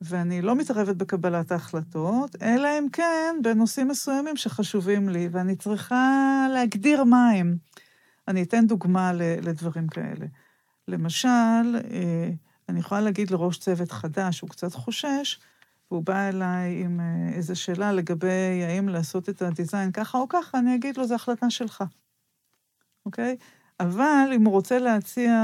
[0.00, 7.04] ואני לא מתערבת בקבלת ההחלטות, אלא אם כן בנושאים מסוימים שחשובים לי, ואני צריכה להגדיר
[7.04, 7.56] מה הם.
[8.28, 9.12] אני אתן דוגמה
[9.42, 10.26] לדברים כאלה.
[10.88, 11.28] למשל,
[11.90, 12.30] אה,
[12.68, 15.38] אני יכולה להגיד לראש צוות חדש, הוא קצת חושש,
[15.92, 20.58] והוא בא אליי עם אה, איזו שאלה לגבי האם לעשות את הדיזיין ככה או ככה,
[20.58, 21.84] אני אגיד לו, זו החלטה שלך,
[23.06, 23.36] אוקיי?
[23.80, 25.34] אבל אם הוא רוצה להציע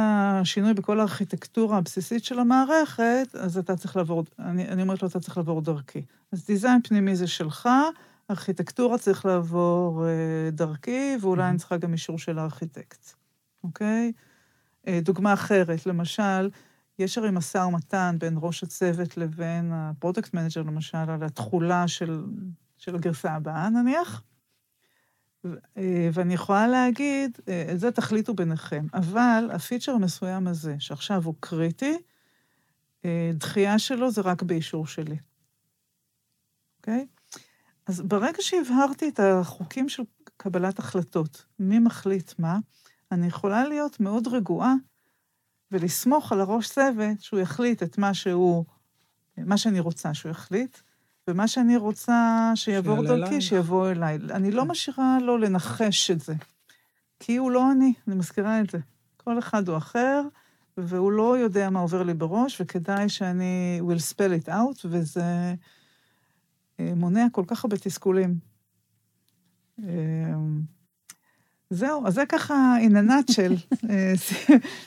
[0.44, 5.20] שינוי בכל הארכיטקטורה הבסיסית של המערכת, אז אתה צריך לעבור, אני, אני אומרת לו, אתה
[5.20, 6.02] צריך לעבור דרכי.
[6.32, 7.68] אז דיזיין פנימי זה שלך,
[8.30, 13.14] ארכיטקטורה צריך לעבור אה, דרכי, ואולי אני צריכה גם אישור של הארכיטקט,
[13.64, 14.12] אוקיי?
[14.86, 16.50] אה, דוגמה אחרת, למשל,
[16.98, 22.24] יש הרי משא ומתן בין ראש הצוות לבין ה product manager, למשל, על התכולה של,
[22.78, 24.22] של הגרסה הבאה, נניח.
[25.76, 31.24] אה, ואני יכולה להגיד, אה, את זה תחליטו ביניכם, אבל ה feature המסוים הזה, שעכשיו
[31.24, 31.96] הוא קריטי,
[33.04, 35.16] אה, דחייה שלו זה רק באישור שלי,
[36.78, 37.06] אוקיי?
[37.86, 40.02] אז ברגע שהבהרתי את החוקים של
[40.36, 42.58] קבלת החלטות, מי מחליט מה,
[43.12, 44.74] אני יכולה להיות מאוד רגועה
[45.72, 48.64] ולסמוך על הראש צוות שהוא יחליט את מה שהוא,
[49.36, 50.78] מה שאני רוצה שהוא יחליט,
[51.28, 53.42] ומה שאני רוצה שיעבור דרכי, אלייך.
[53.42, 54.18] שיבוא אליי.
[54.30, 56.34] אני לא משאירה לו לנחש את זה,
[57.20, 58.78] כי הוא לא אני, אני מזכירה את זה.
[59.16, 60.22] כל אחד הוא אחר,
[60.76, 65.54] והוא לא יודע מה עובר לי בראש, וכדאי שאני will spell it out, וזה
[66.80, 68.38] אה, מונע כל כך הרבה תסכולים.
[71.70, 74.12] זהו, אז זה ככה in a nutshell, אה,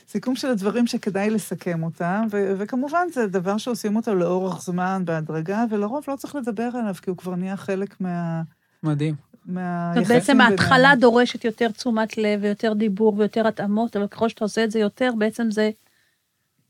[0.08, 5.66] סיכום של הדברים שכדאי לסכם אותם, ו- וכמובן זה דבר שעושים אותו לאורך זמן, בהדרגה,
[5.70, 8.42] ולרוב לא צריך לדבר עליו, כי הוא כבר נהיה חלק מה...
[8.84, 9.16] מדהים.
[9.16, 10.52] זאת מהיחסים אומרת, בעצם בינינו.
[10.52, 14.80] ההתחלה דורשת יותר תשומת לב ויותר דיבור ויותר התאמות, אבל ככל שאתה עושה את זה
[14.80, 15.72] יותר, בעצם זה...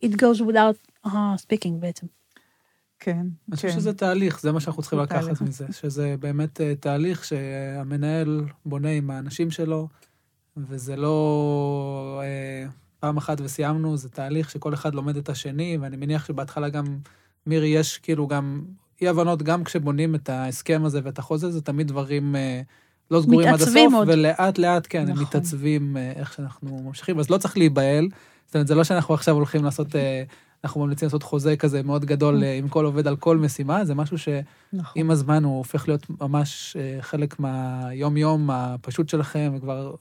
[0.06, 2.08] it goes without uh, speaking בעצם.
[3.04, 3.74] כן, אני חושב כן.
[3.74, 5.42] שזה תהליך, זה מה שאנחנו צריכים לקחת תהליך.
[5.42, 9.88] מזה, שזה באמת אה, תהליך שהמנהל בונה עם האנשים שלו,
[10.58, 16.26] וזה לא אה, פעם אחת וסיימנו, זה תהליך שכל אחד לומד את השני, ואני מניח
[16.26, 16.86] שבהתחלה גם,
[17.46, 18.62] מירי, יש כאילו גם
[19.02, 22.62] אי-הבנות, גם כשבונים את ההסכם הזה ואת החוזה, זה תמיד דברים אה,
[23.12, 24.10] לא סגורים עד הסוף, עוד.
[24.10, 25.24] ולאט לאט, כן, הם נכון.
[25.24, 28.08] מתעצבים אה, איך שאנחנו ממשיכים, אז לא צריך להיבהל.
[28.46, 30.24] זאת אומרת, זה לא שאנחנו עכשיו הולכים לעשות, אה,
[30.64, 33.96] אנחנו ממליצים לעשות חוזה כזה מאוד גדול אה, עם כל עובד על כל משימה, זה
[33.96, 34.44] משהו שעם
[34.74, 35.12] נכון.
[35.12, 39.96] הזמן הוא הופך להיות ממש אה, חלק מהיום-יום הפשוט שלכם, וכבר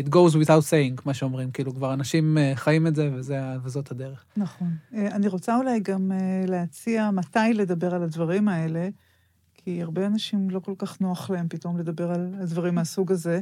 [0.00, 3.90] it goes without saying, מה שאומרים, כאילו כבר אנשים אה, חיים את זה, וזה, וזאת
[3.90, 4.24] הדרך.
[4.36, 4.68] נכון.
[4.94, 8.88] אה, אני רוצה אולי גם אה, להציע מתי לדבר על הדברים האלה,
[9.54, 13.40] כי הרבה אנשים לא כל כך נוח להם פתאום לדבר על דברים מהסוג הזה.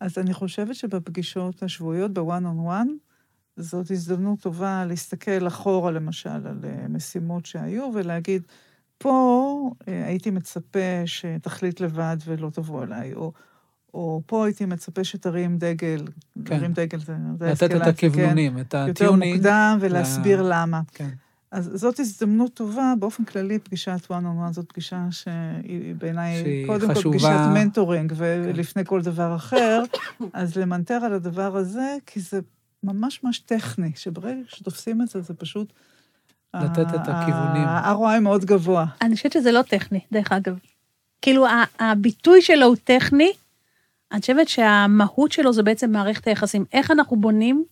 [0.00, 2.88] אז אני חושבת שבפגישות השבועיות, ב-one on one,
[3.56, 8.42] זאת הזדמנות טובה להסתכל אחורה, למשל, על אה, משימות שהיו, ולהגיד,
[8.98, 13.32] פה אה, הייתי מצפה שתחליט לבד ולא תבוא אליי, או,
[13.94, 16.04] או פה הייתי מצפה שתרים דגל,
[16.44, 16.54] כן.
[16.54, 17.88] להרים דגל זה, לתת את כן.
[17.88, 19.34] הכוונונים, את יותר ה tuning.
[19.36, 20.80] מוקדם ולהסביר ל- למה.
[20.94, 21.08] כן.
[21.50, 26.86] אז זאת הזדמנות טובה, באופן כללי, פגישת one on one זאת פגישה שהיא בעיניי, קודם
[26.86, 27.18] כל חשובה.
[27.18, 29.82] פגישת mentoring, ולפני כל דבר אחר,
[30.32, 32.40] אז למנטר על הדבר הזה, כי זה
[32.82, 35.72] ממש ממש טכני, שברגע שתופסים את זה, זה פשוט...
[36.54, 37.64] לתת את הכיוונים.
[37.64, 38.86] ה-ROI מאוד גבוה.
[39.02, 40.58] אני חושבת שזה לא טכני, דרך אגב.
[41.22, 41.46] כאילו,
[41.78, 43.32] הביטוי שלו הוא טכני,
[44.12, 46.64] אני חושבת שהמהות שלו זה בעצם מערכת היחסים.
[46.72, 47.64] איך אנחנו בונים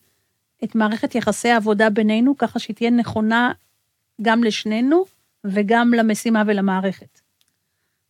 [0.65, 3.53] את מערכת יחסי העבודה בינינו, ככה שהיא תהיה נכונה
[4.23, 5.05] גם לשנינו
[5.45, 7.21] וגם למשימה ולמערכת.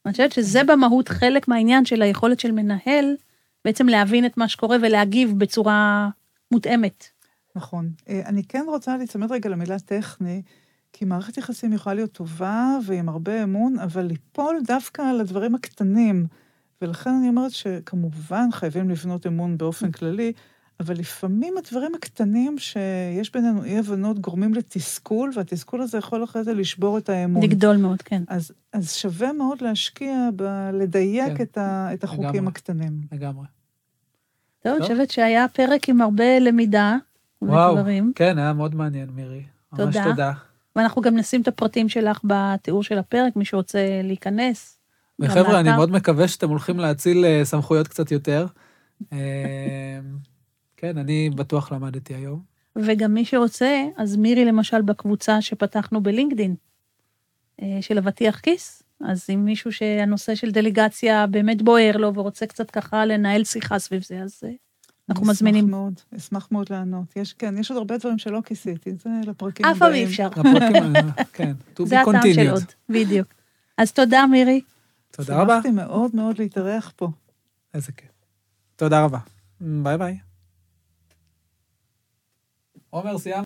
[0.07, 3.17] אני חושבת שזה במהות חלק מהעניין של היכולת של מנהל
[3.65, 6.09] בעצם להבין את מה שקורה ולהגיב בצורה
[6.53, 7.05] מותאמת.
[7.57, 7.91] נכון.
[8.09, 10.43] אה, אני כן רוצה להצמד רגע למילה טכני,
[10.93, 16.27] כי מערכת יחסים יכולה להיות טובה ועם הרבה אמון, אבל ליפול דווקא על הדברים הקטנים.
[16.83, 20.33] ולכן אני אומרת שכמובן חייבים לבנות אמון באופן כללי,
[20.81, 26.99] אבל לפעמים הדברים הקטנים שיש בינינו אי-הבנות גורמים לתסכול, והתסכול הזה יכול אחרי זה לשבור
[26.99, 27.43] את האמון.
[27.43, 28.23] לגדול מאוד, כן.
[28.29, 32.49] אז, אז שווה מאוד להשקיע בלדייק כן, את, ה, את החוקים לגמרי.
[32.49, 33.01] הקטנים.
[33.13, 33.45] לגמרי.
[34.63, 34.83] טוב, אני.
[34.83, 36.97] חושבת שהיה פרק עם הרבה למידה
[37.43, 39.43] וואו, ודברים, כן, היה מאוד מעניין, מירי.
[39.73, 40.05] ממש תודה.
[40.05, 40.33] תודה.
[40.77, 44.79] ואנחנו גם נשים את הפרטים שלך בתיאור של הפרק, מי שרוצה להיכנס.
[45.19, 45.71] וחבר'ה, אני.
[45.71, 48.47] מאוד מקווה שאתם הולכים להציל אה, סמכויות קצת יותר.
[49.13, 49.99] אה,
[50.77, 52.41] כן, אני בטוח למדתי היום.
[52.77, 56.55] וגם מי שרוצה, אז מירי למשל בקבוצה שפתחנו בלינקדין,
[57.63, 62.71] אה, של אבטיח כיס, אז אם מישהו שהנושא של דליגציה באמת בוער לו ורוצה קצת
[62.71, 64.51] ככה לנהל שיחה סביב זה, אז אה,
[65.09, 65.65] אנחנו מזמינים.
[65.65, 67.17] אשמח מאוד, אשמח מאוד לענות.
[67.17, 70.27] יש, כן, יש עוד הרבה דברים שלא כיסיתי, זה לפרקים אף פעם אי אפשר.
[70.27, 72.75] הפרקים, אה, כן, to זה be הטעם של עוד, continued.
[72.89, 73.29] בדיוק.
[73.79, 74.61] אז תודה, מירי.
[75.11, 75.55] תודה רבה.
[75.55, 77.09] שמחתי מאוד מאוד להתארח פה.
[77.75, 78.11] איזה כיף.
[78.77, 79.19] תודה רבה.
[79.61, 80.19] ביי ביי.
[82.91, 83.39] עומר, סיימת?